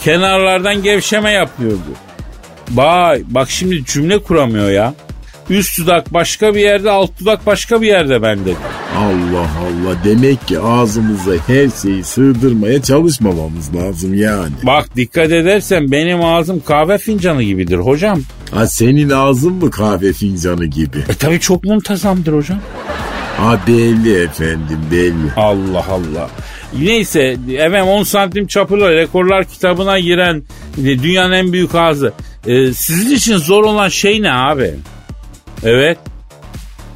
Kenarlardan 0.00 0.82
gevşeme 0.82 1.30
yapıyor 1.30 1.70
diyor. 1.70 1.96
Vay 2.70 3.22
bak 3.26 3.50
şimdi 3.50 3.84
cümle 3.84 4.18
kuramıyor 4.18 4.70
ya. 4.70 4.94
Üst 5.50 5.78
dudak 5.78 6.14
başka 6.14 6.54
bir 6.54 6.60
yerde 6.60 6.90
alt 6.90 7.20
dudak 7.20 7.46
başka 7.46 7.82
bir 7.82 7.86
yerde 7.86 8.22
bende. 8.22 8.54
Allah 8.96 9.40
Allah 9.40 9.96
demek 10.04 10.48
ki 10.48 10.60
ağzımıza 10.60 11.32
her 11.46 11.68
şeyi 11.82 12.04
sığdırmaya 12.04 12.82
çalışmamamız 12.82 13.76
lazım 13.76 14.14
yani. 14.14 14.52
Bak 14.62 14.96
dikkat 14.96 15.32
edersen 15.32 15.90
benim 15.90 16.24
ağzım 16.24 16.60
kahve 16.60 16.98
fincanı 16.98 17.42
gibidir 17.42 17.76
hocam. 17.76 18.20
Ha 18.50 18.66
senin 18.66 19.10
ağzın 19.10 19.52
mı 19.52 19.70
kahve 19.70 20.12
fincanı 20.12 20.66
gibi? 20.66 20.98
E 21.08 21.14
tabi 21.14 21.40
çok 21.40 21.64
muntazamdır 21.64 22.32
hocam. 22.32 22.58
Ha 23.36 23.60
belli 23.66 24.22
efendim 24.22 24.78
belli. 24.92 25.32
Allah 25.36 25.84
Allah. 25.90 26.30
Neyse 26.78 27.36
efendim 27.52 27.88
10 27.88 28.02
santim 28.02 28.46
çapıyla 28.46 28.90
rekorlar 28.90 29.44
kitabına 29.44 29.98
giren 29.98 30.42
e, 30.78 30.84
dünyanın 30.84 31.32
en 31.32 31.52
büyük 31.52 31.74
ağzı. 31.74 32.12
E, 32.46 32.72
sizin 32.72 33.16
için 33.16 33.36
zor 33.36 33.64
olan 33.64 33.88
şey 33.88 34.22
ne 34.22 34.32
abi? 34.32 34.74
Evet. 35.64 35.98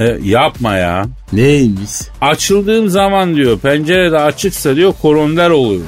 E, 0.00 0.18
yapma 0.22 0.76
ya. 0.76 1.06
Neymiş? 1.32 1.90
Açıldığım 2.20 2.88
zaman 2.88 3.34
diyor 3.36 3.58
pencerede 3.58 4.18
açıksa 4.18 4.76
diyor 4.76 4.94
koronder 5.02 5.50
oluyor. 5.50 5.82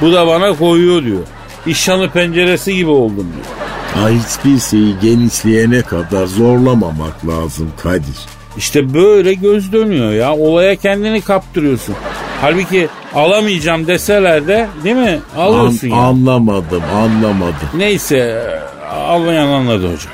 Bu 0.00 0.12
da 0.12 0.26
bana 0.26 0.52
koyuyor 0.52 1.04
diyor. 1.04 1.22
İşhanı 1.66 2.10
penceresi 2.10 2.74
gibi 2.76 2.90
oldum 2.90 3.26
diyor. 3.34 3.46
Ha 3.94 4.08
hiçbir 4.10 4.60
şeyi 4.60 4.94
genişleyene 5.02 5.82
kadar 5.82 6.26
zorlamamak 6.26 7.26
lazım 7.28 7.72
Kadir. 7.82 8.16
İşte 8.56 8.94
böyle 8.94 9.34
göz 9.34 9.72
dönüyor 9.72 10.12
ya. 10.12 10.34
Olaya 10.36 10.76
kendini 10.76 11.20
kaptırıyorsun. 11.20 11.94
Halbuki 12.40 12.88
alamayacağım 13.14 13.86
deseler 13.86 14.46
de 14.46 14.68
değil 14.84 14.96
mi? 14.96 15.18
Alıyorsun 15.36 15.90
An- 15.90 15.96
ya. 15.96 16.02
Anlamadım 16.02 16.82
anlamadım. 16.94 17.68
Neyse 17.76 18.16
e, 18.16 18.94
anlayan 18.94 19.46
anladı 19.46 19.84
hocam. 19.84 20.12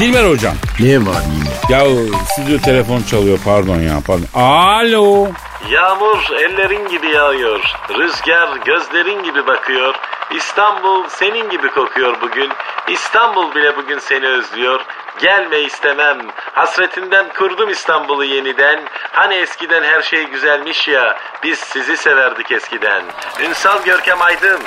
Dilber 0.00 0.24
hocam. 0.24 0.54
Ne 0.80 1.06
var 1.06 1.22
yine? 1.34 1.50
Ya 1.68 2.04
stüdyo 2.24 2.58
telefon 2.58 3.02
çalıyor 3.02 3.38
pardon 3.44 3.80
ya 3.80 3.94
pardon. 4.06 4.26
Alo. 4.34 5.28
Yağmur 5.70 6.18
ellerin 6.38 6.88
gibi 6.88 7.06
yağıyor. 7.10 7.60
Rüzgar 7.98 8.56
gözlerin 8.64 9.22
gibi 9.22 9.46
bakıyor. 9.46 9.94
İstanbul 10.36 11.08
senin 11.08 11.50
gibi 11.50 11.68
kokuyor 11.68 12.20
bugün. 12.20 12.50
İstanbul 12.88 13.54
bile 13.54 13.76
bugün 13.76 13.98
seni 13.98 14.26
özlüyor. 14.26 14.80
Gelme 15.20 15.58
istemem. 15.60 16.18
Hasretinden 16.54 17.26
kurdum 17.38 17.70
İstanbul'u 17.70 18.24
yeniden. 18.24 18.80
Hani 19.12 19.34
eskiden 19.34 19.82
her 19.82 20.02
şey 20.02 20.24
güzelmiş 20.24 20.88
ya. 20.88 21.18
Biz 21.42 21.58
sizi 21.58 21.96
severdik 21.96 22.52
eskiden. 22.52 23.02
Ünsal 23.42 23.84
Görkem 23.84 24.22
Aydın. 24.22 24.60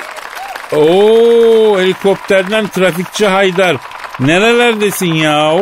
Oo 0.72 1.78
helikopterden 1.80 2.66
trafikçi 2.66 3.26
Haydar. 3.26 3.76
Nerelerdesin 4.20 5.14
ya? 5.14 5.52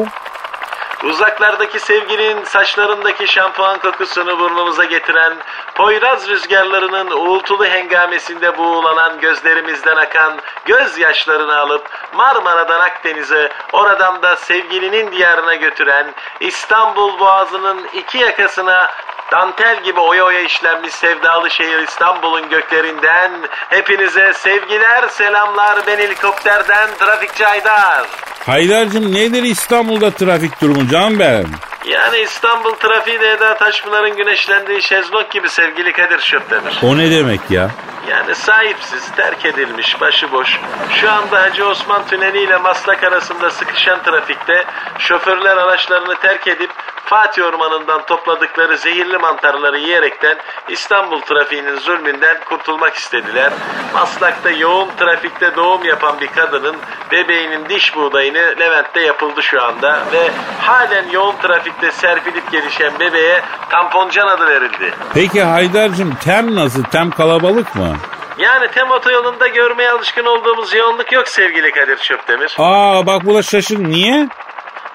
Uzaklardaki 1.04 1.80
sevgilin 1.80 2.44
saçlarındaki 2.44 3.26
şampuan 3.26 3.78
kokusunu 3.78 4.38
burnumuza 4.38 4.84
getiren, 4.84 5.34
Poyraz 5.74 6.28
rüzgarlarının 6.28 7.10
uğultulu 7.10 7.64
hengamesinde 7.66 8.58
buğulanan 8.58 9.20
gözlerimizden 9.20 9.96
akan 9.96 10.38
gözyaşlarını 10.64 11.56
alıp 11.56 11.88
Marmara'dan 12.16 12.80
Akdeniz'e, 12.80 13.52
oradan 13.72 14.22
da 14.22 14.36
sevgilinin 14.36 15.12
diyarına 15.12 15.54
götüren, 15.54 16.06
İstanbul 16.40 17.18
Boğazı'nın 17.18 17.88
iki 17.94 18.18
yakasına 18.18 18.90
Dantel 19.32 19.84
gibi 19.84 20.00
oya 20.00 20.24
oya 20.24 20.40
işlenmiş 20.40 20.94
sevdalı 20.94 21.50
şehir 21.50 21.78
İstanbul'un 21.78 22.48
göklerinden 22.48 23.32
hepinize 23.68 24.32
sevgiler, 24.32 25.08
selamlar 25.08 25.86
ben 25.86 25.98
helikopterden 25.98 26.88
Trafikçi 26.98 27.46
Aydar. 27.46 28.06
Haydar'cığım 28.46 29.14
nedir 29.14 29.42
İstanbul'da 29.42 30.10
trafik 30.10 30.60
durumu 30.60 30.88
can 30.88 31.18
ben? 31.18 31.46
Yani 31.84 32.18
İstanbul 32.18 32.72
trafiği 32.72 33.20
de 33.20 33.30
Eda 33.30 33.54
Taşpınar'ın 33.54 34.16
güneşlendiği 34.16 34.82
şezlong 34.82 35.30
gibi 35.30 35.48
sevgili 35.48 35.92
Kadir 35.92 36.20
Şöpdemir. 36.20 36.78
O 36.82 36.98
ne 36.98 37.10
demek 37.10 37.40
ya? 37.50 37.70
Yani 38.10 38.34
sahipsiz, 38.34 39.10
terk 39.16 39.44
edilmiş, 39.44 40.00
başıboş. 40.00 40.60
Şu 40.90 41.12
anda 41.12 41.42
Hacı 41.42 41.66
Osman 41.68 42.06
Tüneli 42.06 42.42
ile 42.42 42.56
Maslak 42.56 43.04
arasında 43.04 43.50
sıkışan 43.50 44.02
trafikte 44.02 44.64
şoförler 44.98 45.56
araçlarını 45.56 46.14
terk 46.14 46.46
edip 46.46 46.70
Fatih 47.04 47.44
Ormanı'ndan 47.44 48.06
topladıkları 48.06 48.78
zehirli 48.78 49.18
mantarları 49.18 49.78
yiyerekten 49.78 50.36
İstanbul 50.68 51.20
trafiğinin 51.20 51.76
zulmünden 51.76 52.36
kurtulmak 52.44 52.94
istediler. 52.94 53.52
Maslak'ta 53.94 54.50
yoğun 54.50 54.88
trafikte 54.98 55.56
doğum 55.56 55.84
yapan 55.84 56.20
bir 56.20 56.26
kadının 56.26 56.76
bebeğinin 57.10 57.68
diş 57.68 57.96
buğdayını 57.96 58.54
Levent'te 58.60 59.00
yapıldı 59.00 59.42
şu 59.42 59.62
anda 59.62 60.02
ve 60.12 60.30
halen 60.60 61.08
yoğun 61.10 61.36
trafikte 61.72 61.92
serpilip 62.00 62.52
gelişen 62.52 63.00
bebeğe 63.00 63.42
tamponcan 63.70 64.26
adı 64.26 64.46
verildi. 64.46 64.94
Peki 65.14 65.42
Haydar'cığım 65.42 66.14
tem 66.14 66.54
nasıl? 66.56 66.84
Tem 66.84 67.10
kalabalık 67.10 67.74
mı? 67.74 67.96
Yani 68.38 68.68
tem 68.70 68.90
otoyolunda 68.90 69.48
görmeye 69.48 69.90
alışkın 69.90 70.24
olduğumuz 70.24 70.74
yoğunluk 70.74 71.12
yok 71.12 71.28
sevgili 71.28 71.70
Kadir 71.70 71.96
Çöptemir. 71.96 72.56
Aa 72.58 73.06
bak 73.06 73.24
bu 73.24 73.34
da 73.34 73.42
şaşır. 73.42 73.78
Niye? 73.78 74.28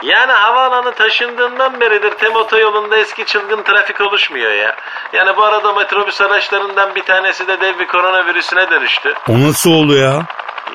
Yani 0.03 0.31
havaalanı 0.31 0.91
taşındığından 0.91 1.79
beridir 1.79 2.11
tem 2.11 2.35
otoyolunda 2.35 2.97
eski 2.97 3.25
çılgın 3.25 3.63
trafik 3.63 4.01
oluşmuyor 4.01 4.51
ya. 4.51 4.75
Yani 5.13 5.37
bu 5.37 5.43
arada 5.43 5.73
metrobüs 5.73 6.21
araçlarından 6.21 6.95
bir 6.95 7.03
tanesi 7.03 7.47
de 7.47 7.61
dev 7.61 7.79
bir 7.79 7.87
koronavirüsüne 7.87 8.69
dönüştü. 8.69 9.13
O 9.29 9.33
nasıl 9.47 9.71
oldu 9.71 9.95
ya? 9.97 10.21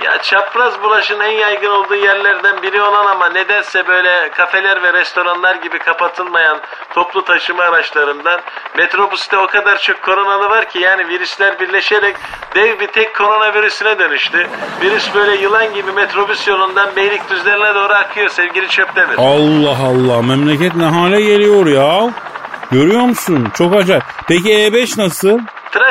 Ya 0.04 0.22
çapraz 0.22 0.82
bulaşın 0.82 1.20
en 1.20 1.30
yaygın 1.30 1.70
olduğu 1.70 1.94
yerlerden 1.94 2.62
biri 2.62 2.82
olan 2.82 3.06
ama 3.06 3.28
nedense 3.28 3.87
böyle 3.87 4.30
kafeler 4.30 4.82
ve 4.82 4.92
restoranlar 4.92 5.54
gibi 5.54 5.78
kapatılmayan 5.78 6.58
toplu 6.94 7.25
taşıma 7.25 7.62
araçlarından 7.62 8.40
metrobüste 8.76 9.38
o 9.38 9.46
kadar 9.46 9.78
çok 9.78 10.02
koronalı 10.02 10.50
var 10.50 10.68
ki 10.68 10.78
yani 10.78 11.08
virüsler 11.08 11.61
birleşerek 11.61 12.16
dev 12.54 12.80
bir 12.80 12.87
tek 12.87 13.16
koronavirüsüne 13.16 13.99
dönüştü. 13.99 14.49
Virüs 14.82 15.14
böyle 15.14 15.37
yılan 15.37 15.75
gibi 15.75 15.92
metrobüs 15.92 16.49
yolundan 16.49 16.96
Beylikdüzlerine 16.96 17.75
doğru 17.75 17.92
akıyor 17.92 18.28
sevgili 18.28 18.68
Çöptemir. 18.68 19.14
Allah 19.18 19.76
Allah 19.87 20.22
memleket 20.22 20.75
ne 20.76 20.84
hale 20.84 21.20
geliyor 21.20 21.66
ya? 21.66 22.11
Görüyor 22.70 23.02
musun? 23.02 23.49
Çok 23.54 23.75
acayip. 23.75 24.04
Peki 24.28 24.49
E5 24.49 25.00
nasıl? 25.00 25.38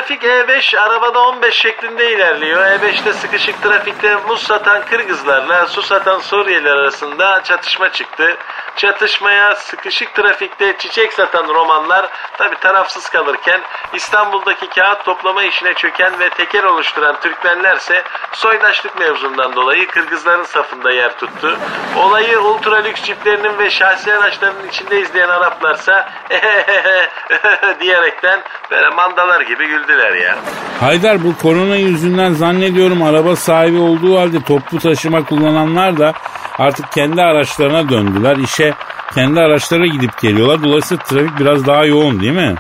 Trafik 0.02 0.24
E5 0.24 0.80
arabada 0.80 1.20
15 1.20 1.56
şeklinde 1.56 2.12
ilerliyor. 2.12 2.62
E5'te 2.62 3.14
sıkışık 3.14 3.62
trafikte 3.64 4.16
muz 4.16 4.44
satan 4.44 4.86
Kırgızlarla 4.86 5.68
su 5.68 5.82
satan 5.82 6.20
Suriyeliler 6.20 6.72
arasında 6.72 7.44
çatışma 7.44 7.92
çıktı. 7.92 8.38
Çatışmaya 8.76 9.56
sıkışık 9.56 10.16
trafikte 10.16 10.78
çiçek 10.78 11.14
satan 11.14 11.48
romanlar 11.48 12.10
tabi 12.38 12.56
tarafsız 12.56 13.10
kalırken 13.10 13.62
İstanbul'daki 13.94 14.70
kağıt 14.70 15.06
toplama 15.06 15.44
işine 15.44 15.74
çöken 15.74 16.20
ve 16.20 16.30
teker 16.30 16.64
oluşturan 16.64 17.20
Türkmenlerse 17.22 18.04
soydaşlık 18.34 19.00
mevzundan 19.00 19.56
dolayı 19.56 19.88
Kırgızların 19.88 20.44
safında 20.44 20.92
yer 20.92 21.18
tuttu. 21.18 21.58
Olayı 21.98 22.40
ultra 22.40 22.76
lüks 22.76 23.04
çiftlerinin 23.04 23.58
ve 23.60 23.70
şahsi 23.70 24.14
araçlarının 24.14 24.68
içinde 24.68 25.00
izleyen 25.00 25.30
Araplarsa 25.30 26.10
diyerekten 27.80 28.42
böyle 28.72 28.90
mandalar 28.90 29.42
gibi 29.42 29.68
güldüler 29.68 30.01
ya. 30.10 30.38
Haydar 30.80 31.24
bu 31.24 31.38
korona 31.38 31.76
yüzünden 31.76 32.34
zannediyorum 32.34 33.04
araba 33.04 33.36
sahibi 33.36 33.78
olduğu 33.78 34.20
halde 34.20 34.44
toplu 34.44 34.80
taşıma 34.80 35.26
kullananlar 35.26 36.00
da 36.00 36.14
artık 36.58 36.92
kendi 36.92 37.22
araçlarına 37.22 37.90
döndüler. 37.90 38.36
İşe 38.36 38.74
kendi 39.16 39.40
araçlara 39.40 39.86
gidip 39.86 40.22
geliyorlar. 40.22 40.64
Dolayısıyla 40.64 41.04
trafik 41.04 41.40
biraz 41.40 41.68
daha 41.68 41.86
yoğun 41.86 42.22
değil 42.22 42.34
mi? 42.34 42.56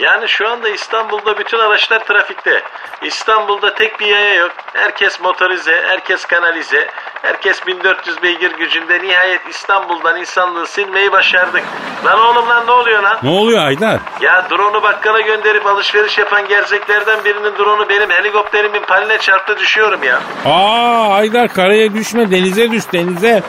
Yani 0.00 0.28
şu 0.28 0.48
anda 0.48 0.68
İstanbul'da 0.68 1.38
bütün 1.38 1.58
araçlar 1.58 2.04
trafikte. 2.04 2.62
İstanbul'da 3.02 3.74
tek 3.74 4.00
bir 4.00 4.06
yaya 4.06 4.34
yok. 4.34 4.52
Herkes 4.72 5.20
motorize, 5.20 5.82
herkes 5.86 6.24
kanalize, 6.24 6.88
herkes 7.26 7.66
1400 7.66 8.22
beygir 8.22 8.50
gücünde 8.50 9.02
nihayet 9.02 9.40
İstanbul'dan 9.50 10.20
insanlığı 10.20 10.66
silmeyi 10.66 11.12
başardık. 11.12 11.64
Lan 12.04 12.20
oğlum 12.20 12.48
lan 12.48 12.66
ne 12.66 12.70
oluyor 12.70 13.02
lan? 13.02 13.18
Ne 13.22 13.30
oluyor 13.30 13.60
Haydar? 13.60 13.98
Ya 14.20 14.46
drone'u 14.50 14.82
bakkala 14.82 15.20
gönderip 15.20 15.66
alışveriş 15.66 16.18
yapan 16.18 16.48
gerzeklerden 16.48 17.24
birinin 17.24 17.58
drone'u 17.58 17.88
benim 17.88 18.10
helikopterimin 18.10 18.82
paline 18.82 19.18
çarptı 19.18 19.58
düşüyorum 19.58 20.02
ya. 20.02 20.20
Aa 20.44 21.14
Haydar 21.14 21.48
karaya 21.48 21.94
düşme 21.94 22.30
denize 22.30 22.70
düş 22.70 22.92
denize. 22.92 23.42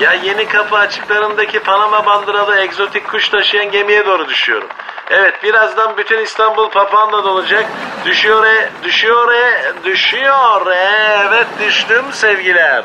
Ya 0.00 0.12
yeni 0.12 0.48
kapı 0.48 0.76
açıklarındaki 0.76 1.60
Panama 1.60 2.06
bandıralı 2.06 2.60
egzotik 2.60 3.08
kuş 3.08 3.28
taşıyan 3.28 3.70
gemiye 3.70 4.06
doğru 4.06 4.28
düşüyorum. 4.28 4.68
Evet 5.10 5.42
birazdan 5.42 5.96
bütün 5.96 6.18
İstanbul 6.18 6.70
papağanla 6.70 7.24
dolacak. 7.24 7.64
Düşüyor 8.04 8.46
e, 8.46 8.70
düşüyor 8.84 9.32
e, 9.32 9.72
düşüyor 9.84 10.66
e. 10.66 11.18
Evet 11.28 11.46
düştüm 11.60 12.04
sevgiler. 12.12 12.84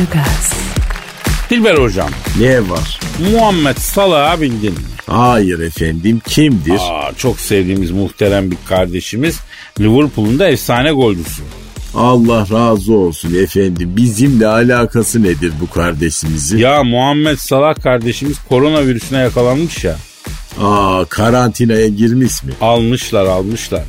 Aragaz, 0.00 0.52
Dilber 1.50 1.74
hocam 1.74 2.10
Ne 2.40 2.70
var? 2.70 3.00
Muhammed 3.32 3.76
Salah'ı 3.76 4.40
bildin 4.40 4.72
mi? 4.72 4.78
Hayır 5.06 5.58
efendim 5.58 6.20
kimdir? 6.28 6.78
Aa, 6.80 7.12
çok 7.16 7.40
sevdiğimiz 7.40 7.90
muhterem 7.90 8.50
bir 8.50 8.56
kardeşimiz 8.68 9.38
Liverpool'un 9.80 10.38
da 10.38 10.48
efsane 10.48 10.92
golcüsü. 10.92 11.42
Allah 11.94 12.46
razı 12.52 12.92
olsun 12.92 13.34
efendim. 13.42 13.96
Bizimle 13.96 14.46
alakası 14.46 15.22
nedir 15.22 15.52
bu 15.60 15.70
kardeşimizin? 15.70 16.58
Ya 16.58 16.82
Muhammed 16.84 17.36
Salah 17.38 17.74
kardeşimiz 17.82 18.36
koronavirüsüne 18.48 19.18
yakalanmış 19.18 19.84
ya. 19.84 19.96
Aa 20.60 21.04
karantinaya 21.08 21.88
girmiş 21.88 22.42
mi? 22.44 22.52
Almışlar 22.60 23.26
almışlar. 23.26 23.82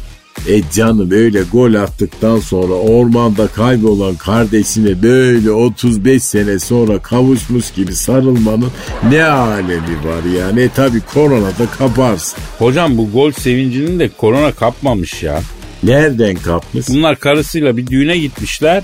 E 0.47 0.61
canım 0.73 1.11
öyle 1.11 1.41
gol 1.51 1.73
attıktan 1.73 2.39
sonra 2.39 2.73
ormanda 2.73 3.47
kaybolan 3.47 4.15
kardeşine 4.15 5.01
böyle 5.01 5.51
35 5.51 6.23
sene 6.23 6.59
sonra 6.59 6.99
kavuşmuş 6.99 7.71
gibi 7.71 7.95
sarılmanın 7.95 8.71
ne 9.09 9.23
alemi 9.23 9.97
var 10.05 10.39
ya. 10.39 10.51
Ne 10.51 10.69
tabi 10.69 11.01
koronada 11.13 11.65
kaparsın. 11.77 12.39
Hocam 12.59 12.97
bu 12.97 13.11
gol 13.11 13.31
sevincinin 13.31 13.99
de 13.99 14.09
korona 14.09 14.51
kapmamış 14.51 15.23
ya. 15.23 15.41
Nereden 15.83 16.35
kapmış? 16.35 16.89
Bunlar 16.89 17.19
karısıyla 17.19 17.77
bir 17.77 17.87
düğüne 17.87 18.17
gitmişler. 18.17 18.83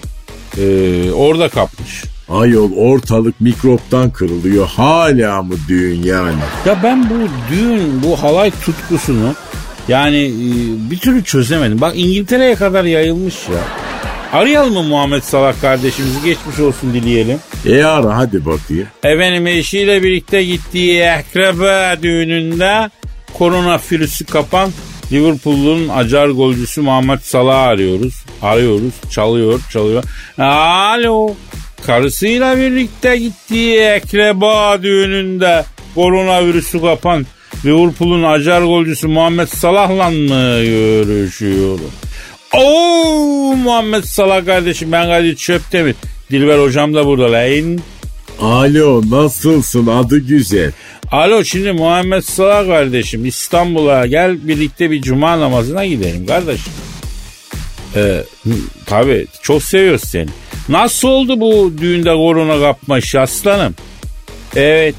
Ee, 0.57 1.12
orada 1.12 1.49
kapmış. 1.49 2.03
Ayol 2.29 2.71
ortalık 2.75 3.41
mikroptan 3.41 4.10
kırılıyor. 4.10 4.67
Hala 4.67 5.41
mı 5.43 5.53
düğün 5.67 6.03
yani? 6.03 6.39
Ya 6.65 6.79
ben 6.83 7.10
bu 7.10 7.15
düğün, 7.51 8.03
bu 8.03 8.23
halay 8.23 8.51
tutkusunu 8.51 9.33
yani 9.88 10.26
e, 10.26 10.91
bir 10.91 10.97
türlü 10.97 11.23
çözemedim. 11.23 11.82
Bak 11.82 11.93
İngiltere'ye 11.95 12.56
kadar 12.56 12.84
yayılmış 12.84 13.36
ya. 13.50 13.60
Arayalım 14.34 14.73
mı 14.73 14.84
Muhammed 14.84 15.21
Salah 15.21 15.62
kardeşimizi 15.62 16.26
geçmiş 16.26 16.60
olsun 16.60 16.93
dileyelim. 16.93 17.39
E 17.65 17.84
ara 17.84 18.17
hadi 18.17 18.45
bakayım. 18.45 18.88
Efendim 19.04 19.47
eşiyle 19.47 20.04
birlikte 20.04 20.43
gittiği 20.43 21.12
akraba 21.12 22.02
düğününde 22.04 22.89
koronavirüsü 23.34 24.26
kapan 24.26 24.71
Liverpool'un 25.12 25.88
acar 25.89 26.28
golcüsü 26.28 26.82
Muhammed 26.82 27.19
Salah'ı 27.19 27.67
arıyoruz. 27.67 28.26
Arıyoruz. 28.41 28.93
Çalıyor, 29.12 29.60
çalıyor. 29.71 30.04
Alo. 30.38 31.36
Karısıyla 31.86 32.58
birlikte 32.58 33.17
gittiği 33.17 33.89
akraba 33.91 34.84
düğününde 34.84 35.65
koronavirüsü 35.95 36.82
kapan 36.82 37.26
Liverpool'un 37.65 38.24
acar 38.24 38.62
golcüsü 38.62 39.08
Muhammed 39.08 39.48
Salah'la 39.48 40.10
mı 40.10 40.63
görüşüyorum? 40.63 41.91
Oo 42.54 43.56
Muhammed 43.56 44.04
Salah 44.04 44.46
kardeşim 44.46 44.91
ben 44.91 45.06
Kadir 45.06 45.36
Çöptemir. 45.36 45.96
Dilber 46.32 46.60
hocam 46.60 46.93
da 46.93 47.06
burada 47.06 47.32
lan. 47.32 47.80
Alo 48.41 49.02
nasılsın 49.10 49.88
adı 49.88 50.17
güzel. 50.17 50.72
Alo 51.12 51.43
şimdi 51.43 51.72
Muhammed 51.72 52.22
Salah 52.22 52.67
kardeşim 52.67 53.26
İstanbul'a 53.26 54.08
gel 54.08 54.48
birlikte 54.48 54.91
bir 54.91 55.02
cuma 55.02 55.39
namazına 55.39 55.86
gidelim 55.86 56.26
kardeşim. 56.26 56.74
Ee, 57.96 58.24
tabii 58.86 59.28
çok 59.41 59.63
seviyoruz 59.63 60.02
seni. 60.06 60.30
Nasıl 60.70 61.08
oldu 61.08 61.39
bu 61.39 61.74
düğünde 61.78 62.13
korona 62.13 62.60
kapmış 62.60 63.15
aslanım? 63.15 63.76
Evet. 64.56 64.96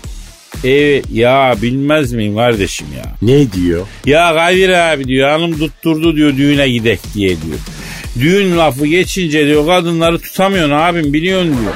Evet 0.64 1.04
ya 1.12 1.54
bilmez 1.62 2.12
miyim 2.12 2.36
kardeşim 2.36 2.86
ya. 2.96 3.14
Ne 3.22 3.52
diyor? 3.52 3.86
Ya 4.06 4.34
Kadir 4.34 4.68
abi 4.68 5.04
diyor 5.04 5.28
hanım 5.28 5.58
tutturdu 5.58 6.16
diyor 6.16 6.36
düğüne 6.36 6.68
gidek 6.68 7.00
diye 7.14 7.28
diyor. 7.28 7.58
Düğün 8.20 8.58
lafı 8.58 8.86
geçince 8.86 9.46
diyor 9.46 9.66
kadınları 9.66 10.18
tutamıyorsun 10.18 10.74
abim 10.74 11.12
biliyorsun 11.12 11.56
diyor. 11.60 11.72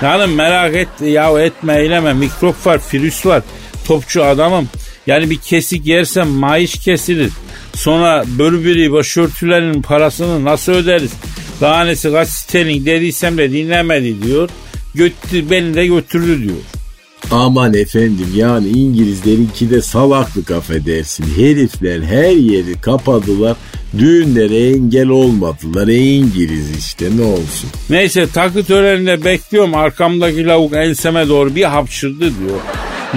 Hanım 0.00 0.34
merak 0.34 0.76
et 0.76 0.88
ya 1.00 1.40
etme 1.40 1.80
eyleme 1.80 2.12
mikrop 2.12 2.66
var 2.66 2.80
virüs 2.92 3.26
var 3.26 3.42
topçu 3.88 4.24
adamım. 4.24 4.68
Yani 5.06 5.30
bir 5.30 5.36
kesik 5.36 5.86
yersem 5.86 6.28
maaş 6.28 6.74
kesilir. 6.74 7.32
Sonra 7.74 8.24
börbürü 8.38 8.92
başörtülerin 8.92 9.82
parasını 9.82 10.44
nasıl 10.44 10.72
öderiz? 10.72 11.12
Tanesi 11.60 12.12
kaç 12.12 12.28
sterling 12.28 12.86
dediysem 12.86 13.38
de 13.38 13.52
dinlemedi 13.52 14.22
diyor. 14.22 14.48
Götür, 14.94 15.50
beni 15.50 15.74
de 15.74 15.86
götürdü 15.86 16.42
diyor. 16.42 16.56
Aman 17.30 17.74
efendim 17.74 18.26
yani 18.34 18.68
İngilizlerinki 18.68 19.70
de 19.70 19.82
salaklık 19.82 20.50
affedersin. 20.50 21.24
Herifler 21.36 22.02
her 22.02 22.30
yeri 22.30 22.80
kapadılar. 22.80 23.56
Düğünlere 23.98 24.70
engel 24.70 25.08
olmadılar. 25.08 25.88
E 25.88 25.96
İngiliz 25.96 26.78
işte 26.78 27.06
ne 27.16 27.22
olsun. 27.22 27.70
Neyse 27.90 28.26
takı 28.34 28.64
töreninde 28.64 29.24
bekliyorum 29.24 29.74
arkamdaki 29.74 30.46
lavuk 30.46 30.76
enseme 30.76 31.28
doğru 31.28 31.54
bir 31.54 31.64
hapşırdı 31.64 32.20
diyor. 32.20 32.60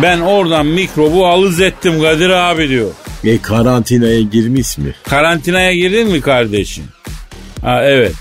Ben 0.02 0.20
oradan 0.20 0.66
mikrobu 0.66 1.26
alız 1.26 1.60
ettim 1.60 2.02
Kadir 2.02 2.30
abi 2.30 2.70
diyor. 2.70 2.90
E 3.24 3.38
karantinaya 3.38 4.22
girmiş 4.22 4.78
mi? 4.78 4.94
Karantinaya 5.04 5.74
girdin 5.74 6.08
mi 6.08 6.22
kardeşim? 6.22 6.84
Ha 7.62 7.84
evet. 7.86 8.14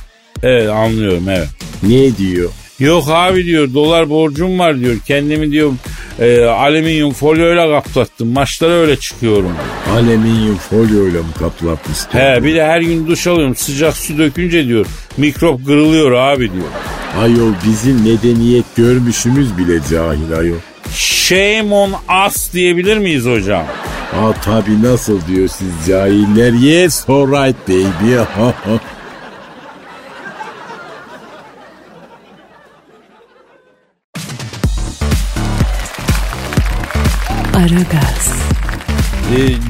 Evet 0.43 0.69
anlıyorum 0.69 1.29
evet. 1.29 1.49
Ne 1.83 2.17
diyor? 2.17 2.51
Yok 2.81 3.05
abi 3.09 3.45
diyor 3.45 3.75
dolar 3.75 4.11
borcum 4.11 4.59
var 4.59 4.81
diyor. 4.81 4.97
Kendimi 5.07 5.51
diyor 5.51 5.73
e, 6.19 6.45
alüminyum 6.45 7.13
folyoyla 7.13 7.83
kaplattım. 7.83 8.33
Maçlara 8.33 8.73
öyle 8.73 8.97
çıkıyorum. 8.97 9.53
Alüminyum 9.95 10.57
folyoyla 10.57 11.23
mı 11.23 11.29
kaplatmıştın? 11.39 12.19
He 12.19 12.45
bir 12.45 12.55
de 12.55 12.65
her 12.65 12.81
gün 12.81 13.07
duş 13.07 13.27
alıyorum. 13.27 13.57
Sıcak 13.57 13.97
su 13.97 14.19
dökünce 14.19 14.67
diyor. 14.67 14.87
Mikrop 15.17 15.67
kırılıyor 15.67 16.13
abi 16.13 16.53
diyor. 16.53 16.65
Ayol 17.23 17.53
bizim 17.67 18.03
medeniyet 18.05 18.65
görmüşümüz 18.77 19.59
bile 19.59 19.81
cahil 19.91 20.39
ayol. 20.39 20.57
Shame 20.95 21.75
on 21.75 21.93
us 22.27 22.53
diyebilir 22.53 22.97
miyiz 22.99 23.27
hocam? 23.27 23.65
Aa 24.13 24.33
tabi 24.45 24.83
nasıl 24.83 25.27
diyor 25.27 25.49
siz 25.49 25.69
cahiller? 25.89 26.53
Yes 26.53 27.05
alright 27.09 27.69
baby. 27.69 28.15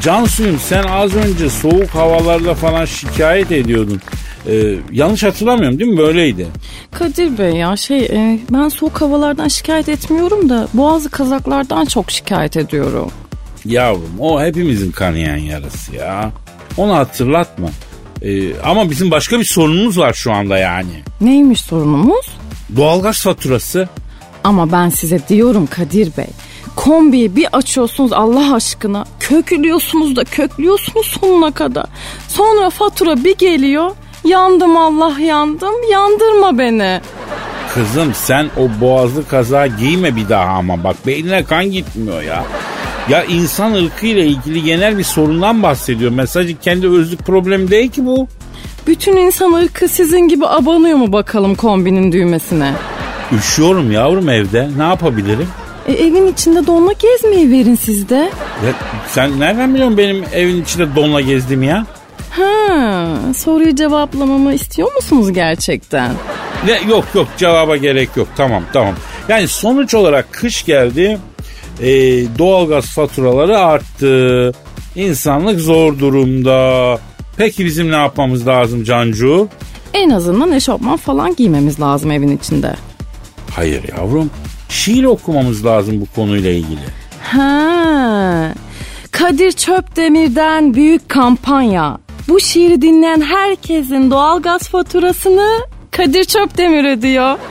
Cansu'yum 0.00 0.58
sen 0.58 0.82
az 0.82 1.14
önce 1.14 1.50
soğuk 1.50 1.88
havalarda 1.88 2.54
falan 2.54 2.84
şikayet 2.84 3.52
ediyordun. 3.52 4.00
E, 4.46 4.76
yanlış 4.92 5.22
hatırlamıyorum 5.22 5.78
değil 5.78 5.90
mi? 5.90 5.98
Böyleydi. 5.98 6.46
Kadir 6.92 7.38
Bey 7.38 7.52
ya 7.52 7.76
şey 7.76 8.04
e, 8.04 8.38
ben 8.50 8.68
soğuk 8.68 9.00
havalardan 9.00 9.48
şikayet 9.48 9.88
etmiyorum 9.88 10.48
da 10.48 10.68
boğazı 10.74 11.10
kazaklardan 11.10 11.84
çok 11.84 12.10
şikayet 12.10 12.56
ediyorum. 12.56 13.10
Yavrum 13.64 14.14
o 14.18 14.42
hepimizin 14.42 14.92
kanayan 14.92 15.36
yarası 15.36 15.94
ya. 15.96 16.32
Onu 16.76 16.94
hatırlatma. 16.94 17.68
E, 18.22 18.60
ama 18.60 18.90
bizim 18.90 19.10
başka 19.10 19.38
bir 19.38 19.44
sorunumuz 19.44 19.98
var 19.98 20.12
şu 20.12 20.32
anda 20.32 20.58
yani. 20.58 21.02
Neymiş 21.20 21.60
sorunumuz? 21.60 22.26
Doğalgaz 22.76 23.22
faturası. 23.22 23.88
Ama 24.44 24.72
ben 24.72 24.88
size 24.88 25.20
diyorum 25.28 25.66
Kadir 25.66 26.16
Bey. 26.16 26.26
Kombiyi 26.80 27.36
bir 27.36 27.46
açıyorsunuz 27.52 28.12
Allah 28.12 28.54
aşkına. 28.54 29.04
Köklüyorsunuz 29.20 30.16
da 30.16 30.24
köklüyorsunuz 30.24 31.06
sonuna 31.06 31.50
kadar. 31.50 31.86
Sonra 32.28 32.70
fatura 32.70 33.24
bir 33.24 33.38
geliyor. 33.38 33.90
Yandım 34.24 34.76
Allah 34.76 35.20
yandım. 35.20 35.74
Yandırma 35.90 36.58
beni. 36.58 37.00
Kızım 37.74 38.14
sen 38.14 38.50
o 38.56 38.80
boğazlı 38.80 39.28
kaza 39.28 39.66
giyme 39.66 40.16
bir 40.16 40.28
daha 40.28 40.50
ama 40.50 40.84
bak 40.84 40.96
beynine 41.06 41.44
kan 41.44 41.70
gitmiyor 41.70 42.22
ya. 42.22 42.44
Ya 43.08 43.24
insan 43.24 43.72
ırkı 43.72 44.06
ile 44.06 44.26
ilgili 44.26 44.62
genel 44.62 44.98
bir 44.98 45.04
sorundan 45.04 45.62
bahsediyor. 45.62 46.10
Mesajı 46.10 46.58
kendi 46.58 46.88
özlük 46.88 47.26
problemi 47.26 47.70
değil 47.70 47.90
ki 47.90 48.06
bu. 48.06 48.28
Bütün 48.86 49.16
insan 49.16 49.52
ırkı 49.52 49.88
sizin 49.88 50.28
gibi 50.28 50.46
abanıyor 50.46 50.98
mu 50.98 51.12
bakalım 51.12 51.54
kombinin 51.54 52.12
düğmesine? 52.12 52.72
Üşüyorum 53.32 53.92
yavrum 53.92 54.28
evde. 54.28 54.68
Ne 54.76 54.82
yapabilirim? 54.82 55.48
E, 55.86 55.92
evin 55.92 56.26
içinde 56.26 56.66
donla 56.66 56.92
gezmeyi 56.92 57.50
verin 57.50 57.74
siz 57.74 58.08
de. 58.08 58.30
Ya, 58.66 58.72
sen 59.08 59.40
nereden 59.40 59.74
biliyorsun 59.74 59.98
benim 59.98 60.24
evin 60.34 60.62
içinde 60.62 60.96
donla 60.96 61.20
gezdim 61.20 61.62
ya? 61.62 61.86
Ha, 62.30 63.06
soruyu 63.36 63.74
cevaplamamı 63.74 64.54
istiyor 64.54 64.94
musunuz 64.94 65.32
gerçekten? 65.32 66.12
Ne, 66.66 66.92
yok 66.92 67.04
yok 67.14 67.28
cevaba 67.36 67.76
gerek 67.76 68.08
yok. 68.16 68.28
Tamam 68.36 68.62
tamam. 68.72 68.94
Yani 69.28 69.48
sonuç 69.48 69.94
olarak 69.94 70.32
kış 70.32 70.64
geldi. 70.64 71.18
E, 71.82 71.88
doğalgaz 72.38 72.86
faturaları 72.86 73.58
arttı. 73.58 74.52
İnsanlık 74.96 75.60
zor 75.60 75.98
durumda. 75.98 76.98
Peki 77.36 77.64
bizim 77.64 77.90
ne 77.92 77.96
yapmamız 77.96 78.46
lazım 78.46 78.84
Cancu? 78.84 79.48
En 79.94 80.10
azından 80.10 80.52
eşofman 80.52 80.96
falan 80.96 81.36
giymemiz 81.36 81.80
lazım 81.80 82.10
evin 82.10 82.36
içinde. 82.36 82.74
Hayır 83.50 83.82
yavrum. 83.98 84.30
Şiir 84.70 85.04
okumamız 85.04 85.66
lazım 85.66 86.00
bu 86.00 86.06
konuyla 86.14 86.50
ilgili. 86.50 86.80
Ha. 87.22 88.52
Kadir 89.10 89.52
Çöpdemir'den 89.52 90.74
büyük 90.74 91.08
kampanya. 91.08 91.98
Bu 92.28 92.40
şiiri 92.40 92.82
dinleyen 92.82 93.20
herkesin 93.20 94.10
doğalgaz 94.10 94.68
faturasını 94.68 95.48
Kadir 95.90 96.24
Çöpdemir 96.24 96.84
ödüyor. 96.84 97.38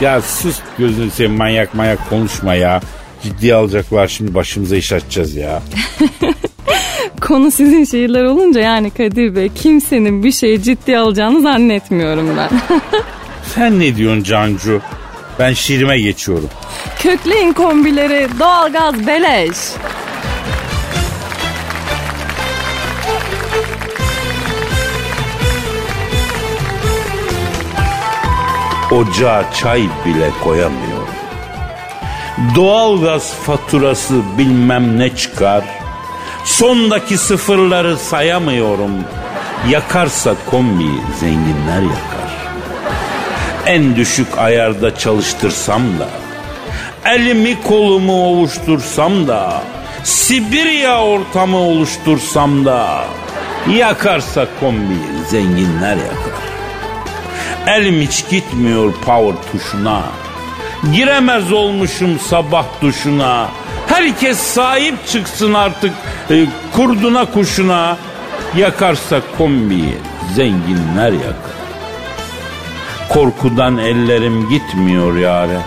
Ya 0.00 0.20
sus 0.22 0.56
gözünü 0.78 1.10
seveyim 1.10 1.36
manyak 1.36 1.74
manyak 1.74 2.10
konuşma 2.10 2.54
ya. 2.54 2.80
Ciddi 3.22 3.54
alacaklar 3.54 4.08
şimdi 4.08 4.34
başımıza 4.34 4.76
iş 4.76 4.92
açacağız 4.92 5.34
ya. 5.36 5.62
Konu 7.20 7.50
sizin 7.50 7.84
şiirler 7.84 8.24
olunca 8.24 8.60
yani 8.60 8.90
Kadir 8.90 9.36
Bey 9.36 9.48
kimsenin 9.54 10.22
bir 10.22 10.32
şeyi 10.32 10.62
ciddi 10.62 10.98
alacağını 10.98 11.40
zannetmiyorum 11.42 12.28
ben. 12.36 12.50
Sen 13.54 13.80
ne 13.80 13.96
diyorsun 13.96 14.22
Cancu? 14.22 14.80
Ben 15.38 15.52
şiirime 15.52 15.98
geçiyorum. 15.98 16.48
Kökleyin 16.98 17.52
kombileri 17.52 18.28
doğalgaz 18.38 19.06
beleş. 19.06 19.56
Ocağa 28.90 29.44
çay 29.54 29.80
bile 29.80 30.30
koyamıyorum. 30.44 31.08
Doğalgaz 32.54 33.34
faturası 33.34 34.14
bilmem 34.38 34.98
ne 34.98 35.16
çıkar. 35.16 35.64
Sondaki 36.44 37.18
sıfırları 37.18 37.96
sayamıyorum. 37.96 38.90
Yakarsa 39.68 40.34
kombi 40.50 40.88
zenginler 41.20 41.82
yakar. 41.82 42.21
En 43.66 43.96
düşük 43.96 44.38
ayarda 44.38 44.94
çalıştırsam 44.98 45.82
da 45.98 46.08
Elimi 47.10 47.62
kolumu 47.62 48.26
ovuştursam 48.26 49.28
da 49.28 49.62
Sibirya 50.04 51.02
ortamı 51.02 51.56
oluştursam 51.56 52.64
da 52.64 53.04
Yakarsa 53.76 54.46
kombi 54.60 54.96
zenginler 55.28 55.96
yakar. 55.96 56.42
Elim 57.66 58.00
hiç 58.00 58.30
gitmiyor 58.30 58.92
power 58.92 59.52
tuşuna 59.52 60.02
Giremez 60.94 61.52
olmuşum 61.52 62.18
sabah 62.18 62.66
duşuna. 62.82 63.48
Herkes 63.86 64.38
sahip 64.38 65.06
çıksın 65.08 65.54
artık 65.54 65.92
e, 66.30 66.46
kurduna 66.72 67.24
kuşuna. 67.24 67.96
Yakarsa 68.56 69.20
kombiyi 69.38 69.94
zenginler 70.34 71.12
yakar 71.12 71.61
Korkudan 73.12 73.78
ellerim 73.78 74.48
gitmiyor 74.48 75.16
yare. 75.16 75.58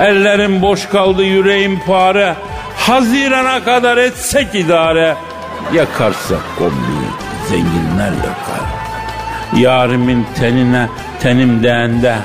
Ellerim 0.00 0.62
boş 0.62 0.86
kaldı 0.86 1.22
yüreğim 1.22 1.80
pare. 1.86 2.34
Hazirana 2.76 3.64
kadar 3.64 3.96
etsek 3.96 4.54
idare. 4.54 5.16
Yakarsa 5.74 6.34
kombi 6.58 6.74
zenginler 7.48 8.12
yakar. 8.12 8.66
Yarimin 9.56 10.26
tenine 10.38 10.88
tenim 11.22 11.62
değende. 11.62 12.16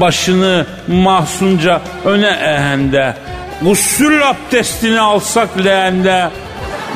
Başını 0.00 0.66
mahsunca 0.88 1.80
öne 2.04 2.28
ehende. 2.28 3.16
Gusül 3.62 4.28
abdestini 4.30 5.00
alsak 5.00 5.48
leğende. 5.64 6.30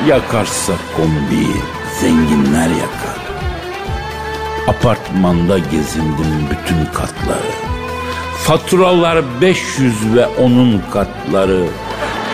Yakarsa 0.06 0.72
kombi 0.96 1.46
zenginler 2.00 2.68
yakar. 2.68 3.23
Apartmanda 4.68 5.58
gezindim 5.58 6.48
bütün 6.50 6.84
katları. 6.84 7.50
Faturalar 8.38 9.40
500 9.40 10.14
ve 10.14 10.26
onun 10.26 10.82
katları. 10.92 11.64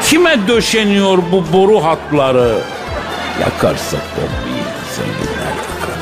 Kime 0.04 0.48
döşeniyor 0.48 1.18
bu 1.32 1.52
boru 1.52 1.84
hatları? 1.84 2.58
Yakarsa 3.40 3.96
kombiyi 4.16 4.64
zenginler 4.96 5.50
yakar. 5.56 6.00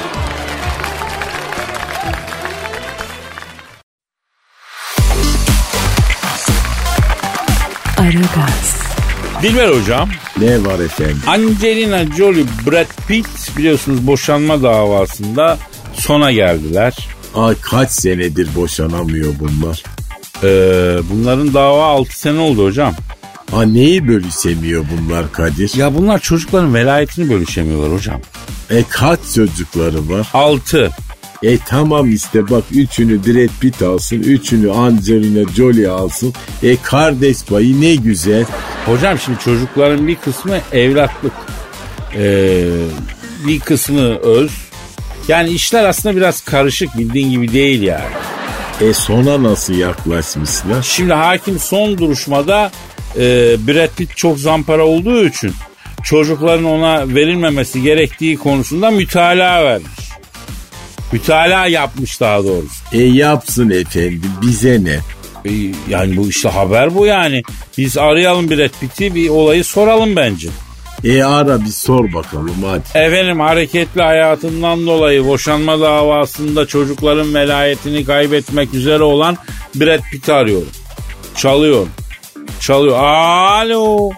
Aragaz, 7.99 8.79
Dilber 9.43 9.69
hocam, 9.69 10.09
ne 10.41 10.65
var 10.65 10.79
efendim? 10.79 11.21
Angelina 11.27 12.05
Jolie, 12.17 12.45
Brad 12.67 12.87
Pitt 13.09 13.57
biliyorsunuz 13.57 14.07
boşanma 14.07 14.63
davasında 14.63 15.59
sona 16.01 16.33
geldiler. 16.33 17.09
Ay 17.35 17.55
kaç 17.61 17.91
senedir 17.91 18.49
boşanamıyor 18.55 19.35
bunlar. 19.41 19.83
Ee, 20.43 20.99
bunların 21.11 21.55
dava 21.55 21.85
6 21.85 22.19
sene 22.19 22.39
oldu 22.39 22.65
hocam. 22.65 22.95
Ha 23.51 23.63
neyi 23.63 24.09
bölüşemiyor 24.09 24.85
bunlar 24.97 25.33
Kadir? 25.33 25.77
Ya 25.77 25.95
bunlar 25.95 26.19
çocukların 26.19 26.75
velayetini 26.75 27.31
bölüşemiyorlar 27.31 27.93
hocam. 27.93 28.21
E 28.71 28.83
kaç 28.91 29.21
çocukları 29.35 30.09
var? 30.09 30.29
6. 30.35 30.91
E 31.43 31.59
tamam 31.59 32.11
işte 32.11 32.51
bak 32.51 32.65
üçünü 32.71 33.27
Brad 33.27 33.61
Pitt 33.61 33.83
alsın, 33.83 34.17
üçünü 34.17 34.73
Angelina 34.73 35.49
Jolie 35.53 35.89
alsın. 35.89 36.35
E 36.63 36.77
kardeş 36.77 37.45
payı 37.45 37.81
ne 37.81 37.95
güzel. 37.95 38.45
Hocam 38.87 39.19
şimdi 39.19 39.39
çocukların 39.39 40.07
bir 40.07 40.17
kısmı 40.17 40.59
evlatlık. 40.73 41.33
Ee, 42.15 42.65
bir 43.47 43.61
kısmı 43.61 44.19
öz. 44.19 44.68
Yani 45.29 45.51
işler 45.51 45.85
aslında 45.85 46.17
biraz 46.17 46.41
karışık 46.41 46.99
bildiğin 46.99 47.31
gibi 47.31 47.53
değil 47.53 47.83
yani. 47.83 48.15
E 48.81 48.95
sona 48.95 49.43
nasıl 49.43 49.75
yaklaşmışlar? 49.75 50.83
Şimdi 50.83 51.13
hakim 51.13 51.59
son 51.59 51.99
duruşmada 51.99 52.71
e, 53.17 53.21
Brad 53.67 53.91
Pitt 53.97 54.17
çok 54.17 54.39
zampara 54.39 54.85
olduğu 54.85 55.25
için 55.25 55.53
çocukların 56.05 56.65
ona 56.65 57.15
verilmemesi 57.15 57.83
gerektiği 57.83 58.37
konusunda 58.37 58.91
mütalaa 58.91 59.65
vermiş. 59.65 60.09
Mütalaa 61.13 61.67
yapmış 61.67 62.21
daha 62.21 62.45
doğrusu. 62.45 62.75
E 62.93 63.03
yapsın 63.03 63.71
efendim 63.71 64.33
bize 64.43 64.85
ne? 64.85 64.99
E, 65.45 65.53
yani 65.89 66.17
bu 66.17 66.29
işte 66.29 66.49
haber 66.49 66.95
bu 66.95 67.07
yani. 67.07 67.43
Biz 67.79 67.99
arayalım 67.99 68.51
Brad 68.51 68.71
Pitt'i 68.81 69.15
bir 69.15 69.29
olayı 69.29 69.65
soralım 69.65 70.17
bence. 70.17 70.49
E 71.05 71.23
ara 71.25 71.61
bir 71.61 71.71
sor 71.71 72.13
bakalım 72.13 72.57
hadi. 72.65 72.99
Efendim 72.99 73.41
hareketli 73.41 74.03
hayatından 74.03 74.87
dolayı 74.87 75.27
boşanma 75.27 75.81
davasında 75.81 76.67
çocukların 76.67 77.35
velayetini 77.35 78.05
kaybetmek 78.05 78.75
üzere 78.75 79.03
olan 79.03 79.37
Brad 79.75 80.01
Pitt'i 80.13 80.33
arıyorum. 80.33 80.69
Çalıyor. 81.37 81.87
Çalıyor. 82.61 82.99
Alo. 82.99 84.11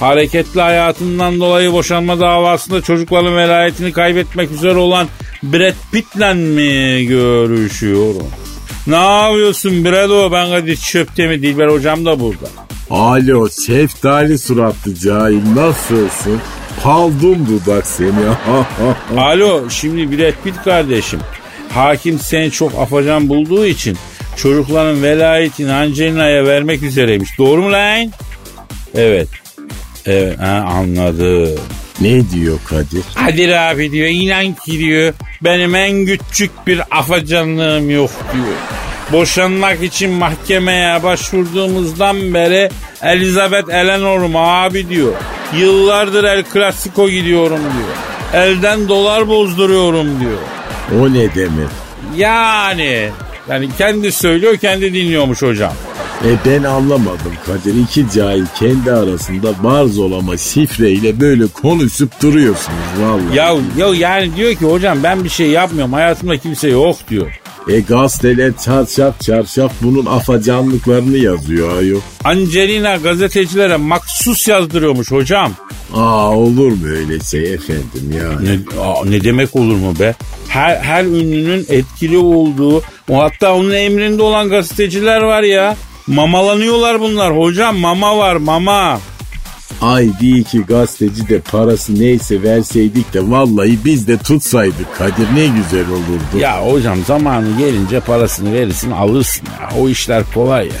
Hareketli 0.00 0.60
hayatından 0.60 1.40
dolayı 1.40 1.72
boşanma 1.72 2.20
davasında 2.20 2.82
çocukların 2.82 3.36
velayetini 3.36 3.92
kaybetmek 3.92 4.50
üzere 4.50 4.76
olan 4.76 5.08
Brad 5.42 5.74
Pitt'le 5.92 6.34
mi 6.34 7.06
görüşüyorum? 7.06 8.26
Ne 8.86 8.96
yapıyorsun 8.96 9.84
Brado? 9.84 10.32
Ben 10.32 10.50
Kadir 10.50 10.76
Çöptemir 10.76 11.42
Dilber 11.42 11.68
hocam 11.68 12.04
da 12.04 12.20
burada. 12.20 12.69
Alo 12.90 13.48
şeftali 13.66 14.38
suratlı 14.38 14.94
cahil 14.94 15.54
nasılsın? 15.54 16.40
Paldum 16.82 17.46
dudak 17.46 17.86
seni. 17.86 18.10
Alo 19.20 19.70
şimdi 19.70 20.18
Brad 20.18 20.34
Pitt 20.44 20.62
kardeşim. 20.64 21.20
Hakim 21.74 22.18
seni 22.18 22.50
çok 22.50 22.74
afacan 22.74 23.28
bulduğu 23.28 23.66
için 23.66 23.96
çocukların 24.36 25.02
velayetini 25.02 25.72
Angelina'ya 25.72 26.44
vermek 26.46 26.82
üzereymiş. 26.82 27.38
Doğru 27.38 27.62
mu 27.62 27.72
lan? 27.72 28.12
Evet. 28.94 29.28
Evet 30.06 30.38
ha, 30.38 30.68
anladım. 30.74 31.48
ne 32.00 32.30
diyor 32.30 32.58
Kadir? 32.64 33.02
Kadir 33.14 33.70
abi 33.70 33.92
diyor 33.92 34.08
inan 34.08 34.52
ki 34.52 34.78
diyor 34.78 35.14
benim 35.44 35.74
en 35.74 36.06
küçük 36.06 36.66
bir 36.66 36.80
afacanlığım 36.90 37.90
yok 37.90 38.10
diyor. 38.32 38.56
Boşanmak 39.12 39.82
için 39.82 40.10
mahkemeye 40.10 41.02
başvurduğumuzdan 41.02 42.34
beri 42.34 42.70
Elizabeth 43.02 43.70
Eleanor'um 43.70 44.36
abi 44.36 44.88
diyor. 44.88 45.12
Yıllardır 45.56 46.24
El 46.24 46.44
Clasico 46.52 47.08
gidiyorum 47.08 47.58
diyor. 47.58 48.44
Elden 48.44 48.88
dolar 48.88 49.28
bozduruyorum 49.28 50.20
diyor. 50.20 50.38
O 51.00 51.14
ne 51.14 51.34
demek? 51.34 51.68
Yani 52.16 53.08
yani 53.48 53.68
kendi 53.78 54.12
söylüyor 54.12 54.56
kendi 54.56 54.94
dinliyormuş 54.94 55.42
hocam. 55.42 55.72
E 56.24 56.30
ben 56.46 56.62
anlamadım 56.62 57.32
Kadir. 57.46 57.74
İki 57.74 58.10
cahil 58.10 58.44
kendi 58.58 58.92
arasında 58.92 59.64
barzolama 59.64 60.36
şifreyle 60.36 61.20
böyle 61.20 61.46
konuşup 61.46 62.22
duruyorsunuz 62.22 62.78
vallahi. 63.00 63.36
Ya, 63.36 63.54
ya 63.76 63.94
yani 63.94 64.36
diyor 64.36 64.54
ki 64.54 64.64
hocam 64.64 65.02
ben 65.02 65.24
bir 65.24 65.28
şey 65.28 65.50
yapmıyorum 65.50 65.92
hayatımda 65.92 66.36
kimse 66.36 66.68
yok 66.68 66.96
diyor. 67.10 67.39
E 67.68 67.80
gazeteler 67.80 68.52
çarşaf 68.64 69.20
çarşaf 69.20 69.72
bunun 69.82 70.06
afacanlıklarını 70.06 71.16
yazıyor 71.16 71.78
ayol. 71.78 72.00
Angelina 72.24 72.96
gazetecilere 72.96 73.76
maksus 73.76 74.48
yazdırıyormuş 74.48 75.10
hocam. 75.10 75.52
Aa 75.94 76.30
olur 76.36 76.72
mu 76.72 76.86
öyle 76.86 77.20
şey 77.20 77.54
efendim 77.54 78.12
ya? 78.18 78.40
Ne, 78.40 78.80
aa, 78.82 79.04
ne 79.04 79.24
demek 79.24 79.56
olur 79.56 79.76
mu 79.76 79.94
be? 80.00 80.14
Her, 80.48 80.76
her 80.76 81.04
ünlünün 81.04 81.66
etkili 81.68 82.18
olduğu, 82.18 82.82
o 83.08 83.18
hatta 83.22 83.54
onun 83.54 83.70
emrinde 83.72 84.22
olan 84.22 84.48
gazeteciler 84.48 85.20
var 85.20 85.42
ya. 85.42 85.76
Mamalanıyorlar 86.06 87.00
bunlar 87.00 87.38
hocam 87.38 87.76
mama 87.76 88.18
var 88.18 88.36
mama. 88.36 89.00
Ay 89.80 90.08
bir 90.22 90.36
iki 90.36 90.60
gazeteci 90.60 91.28
de 91.28 91.40
parası 91.40 92.00
neyse 92.00 92.42
verseydik 92.42 93.14
de 93.14 93.30
vallahi 93.30 93.78
biz 93.84 94.08
de 94.08 94.18
tutsaydık 94.18 94.96
Kadir 94.98 95.26
ne 95.34 95.46
güzel 95.46 95.88
olurdu. 95.90 96.38
Ya 96.38 96.66
hocam 96.66 96.98
zamanı 97.06 97.58
gelince 97.58 98.00
parasını 98.00 98.52
verirsin 98.52 98.90
alırsın 98.90 99.46
ya. 99.60 99.80
O 99.80 99.88
işler 99.88 100.22
kolay 100.34 100.66
ya. 100.66 100.72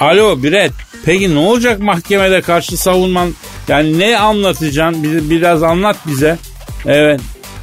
Alo 0.00 0.42
Biret 0.42 0.72
peki 1.04 1.34
ne 1.34 1.38
olacak 1.38 1.80
mahkemede 1.80 2.40
karşı 2.40 2.76
savunman? 2.76 3.34
Yani 3.68 3.98
ne 3.98 4.18
anlatacaksın? 4.18 5.30
Biraz 5.30 5.62
anlat 5.62 5.96
bize. 6.06 6.38
Evet. 6.86 7.20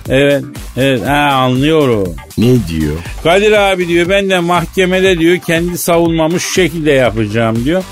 Evet. 0.10 0.44
Evet. 0.78 1.08
Ha, 1.08 1.30
anlıyorum. 1.32 2.16
Ne 2.38 2.68
diyor? 2.68 2.96
Kadir 3.24 3.52
abi 3.52 3.88
diyor 3.88 4.10
ben 4.10 4.30
de 4.30 4.40
mahkemede 4.40 5.20
diyor 5.20 5.38
kendi 5.38 5.78
savunmamı 5.78 6.40
şu 6.40 6.54
şekilde 6.54 6.92
yapacağım 6.92 7.66
diyor. 7.66 7.84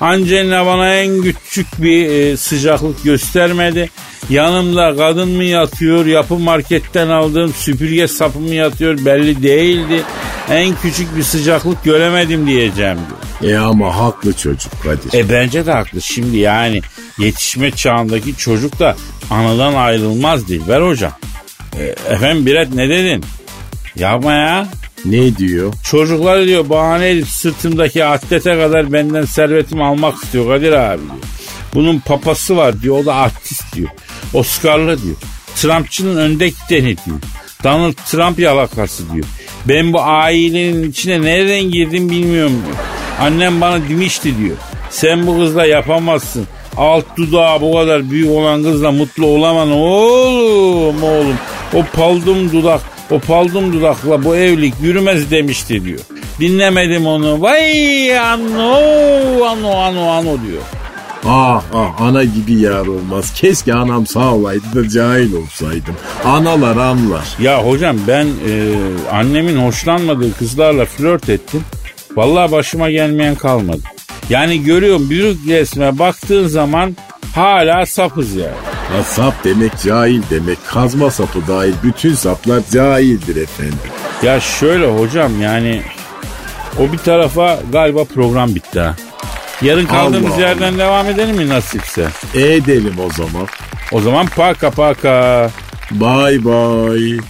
Angelina 0.00 0.66
bana 0.66 0.94
en 0.94 1.22
küçük 1.22 1.82
bir 1.82 2.06
e, 2.10 2.36
sıcaklık 2.36 3.04
göstermedi. 3.04 3.90
Yanımda 4.30 4.96
kadın 4.96 5.28
mı 5.28 5.44
yatıyor, 5.44 6.06
yapı 6.06 6.38
marketten 6.38 7.08
aldığım 7.08 7.52
süpürge 7.52 8.08
sapı 8.08 8.38
mı 8.38 8.54
yatıyor 8.54 9.04
belli 9.04 9.42
değildi. 9.42 10.02
En 10.50 10.74
küçük 10.82 11.16
bir 11.16 11.22
sıcaklık 11.22 11.84
göremedim 11.84 12.46
diyeceğim 12.46 12.98
diyor. 13.40 13.52
E 13.54 13.58
ama 13.58 13.96
haklı 13.96 14.32
çocuk 14.32 14.72
Kadir. 14.82 15.18
E 15.18 15.28
bence 15.28 15.66
de 15.66 15.72
haklı. 15.72 16.02
Şimdi 16.02 16.36
yani 16.36 16.80
yetişme 17.18 17.70
çağındaki 17.70 18.36
çocuk 18.36 18.78
da 18.78 18.96
anadan 19.30 19.74
ayrılmaz 19.74 20.48
Dilber 20.48 20.80
hocam. 20.80 21.12
E, 21.78 22.12
efendim 22.14 22.46
Biret 22.46 22.74
ne 22.74 22.88
dedin? 22.88 23.24
Yapma 23.96 24.32
ya. 24.32 24.66
Ne 25.04 25.36
diyor? 25.36 25.74
Çocuklar 25.84 26.46
diyor 26.46 26.68
bahane 26.68 27.10
edip 27.10 27.28
sırtımdaki 27.28 28.04
atlete 28.04 28.58
kadar 28.58 28.92
benden 28.92 29.24
servetimi 29.24 29.84
almak 29.84 30.24
istiyor 30.24 30.48
Kadir 30.48 30.72
abi 30.72 31.02
diyor. 31.02 31.14
Bunun 31.74 31.98
papası 31.98 32.56
var 32.56 32.82
diyor 32.82 32.98
o 32.98 33.06
da 33.06 33.14
artist 33.14 33.76
diyor. 33.76 33.88
Oscar'lı 34.34 35.02
diyor. 35.02 35.16
Trumpçının 35.56 36.16
önde 36.16 36.48
gideni 36.48 36.96
diyor. 37.06 37.18
Donald 37.64 37.92
Trump 37.92 38.38
yalakası 38.38 39.12
diyor. 39.12 39.24
Ben 39.68 39.92
bu 39.92 40.00
ailenin 40.00 40.90
içine 40.90 41.22
nereden 41.22 41.62
girdim 41.62 42.10
bilmiyorum 42.10 42.62
diyor. 42.66 42.76
Annem 43.20 43.60
bana 43.60 43.88
demişti 43.88 44.38
diyor. 44.38 44.56
Sen 44.90 45.26
bu 45.26 45.38
kızla 45.38 45.66
yapamazsın. 45.66 46.46
Alt 46.76 47.04
dudağı 47.16 47.60
bu 47.60 47.74
kadar 47.74 48.10
büyük 48.10 48.30
olan 48.30 48.62
kızla 48.62 48.92
mutlu 48.92 49.26
olamam 49.26 49.72
oğlum 49.72 51.02
oğlum. 51.02 51.38
O 51.74 51.84
paldum 51.96 52.52
dudak 52.52 52.80
o 53.10 53.18
paldum 53.18 53.72
dudakla 53.72 54.24
bu 54.24 54.36
evlilik 54.36 54.74
yürümez 54.82 55.30
demişti 55.30 55.84
diyor. 55.84 56.00
Dinlemedim 56.40 57.06
onu. 57.06 57.42
Vay 57.42 58.18
ano 58.18 58.76
ano 59.44 59.76
ano 59.76 60.10
ano 60.10 60.36
diyor. 60.46 60.62
Ah 61.26 61.62
ah 61.74 62.00
ana 62.00 62.24
gibi 62.24 62.52
yar 62.60 62.86
olmaz. 62.86 63.34
Keşke 63.34 63.74
anam 63.74 64.06
sağ 64.06 64.34
olaydı 64.34 64.64
da 64.74 64.88
cahil 64.88 65.32
olsaydım. 65.34 65.94
Analar 66.24 66.76
anlar. 66.76 67.24
Ya 67.40 67.64
hocam 67.64 67.96
ben 68.08 68.26
e, 68.26 68.74
annemin 69.12 69.56
hoşlanmadığı 69.56 70.36
kızlarla 70.36 70.84
flört 70.84 71.28
ettim. 71.28 71.64
Vallahi 72.16 72.52
başıma 72.52 72.90
gelmeyen 72.90 73.34
kalmadı. 73.34 73.80
Yani 74.30 74.64
görüyorum 74.64 75.10
büyük 75.10 75.48
resme 75.48 75.98
baktığın 75.98 76.46
zaman 76.46 76.96
hala 77.34 77.86
sapız 77.86 78.34
yani. 78.34 78.71
Sap 79.00 79.44
demek 79.44 79.72
cahil 79.84 80.22
demek. 80.30 80.58
Kazma 80.66 81.10
sapı 81.10 81.46
dahil 81.48 81.74
bütün 81.82 82.14
saplar 82.14 82.60
cahildir 82.72 83.36
efendim. 83.42 83.78
Ya 84.22 84.40
şöyle 84.40 84.86
hocam 84.86 85.42
yani 85.42 85.82
o 86.78 86.92
bir 86.92 86.98
tarafa 86.98 87.58
galiba 87.72 88.04
program 88.04 88.54
bitti 88.54 88.80
ha. 88.80 88.94
Yarın 89.62 89.86
kaldığımız 89.86 90.32
Allah 90.32 90.40
yerden 90.40 90.78
devam 90.78 91.06
edelim 91.06 91.36
mi 91.36 91.48
nasipse? 91.48 92.06
Edelim 92.34 92.94
o 93.06 93.10
zaman. 93.12 93.48
O 93.92 94.00
zaman 94.00 94.26
paka 94.26 94.70
paka. 94.70 95.50
Bye 95.90 96.44
bye. 96.44 97.20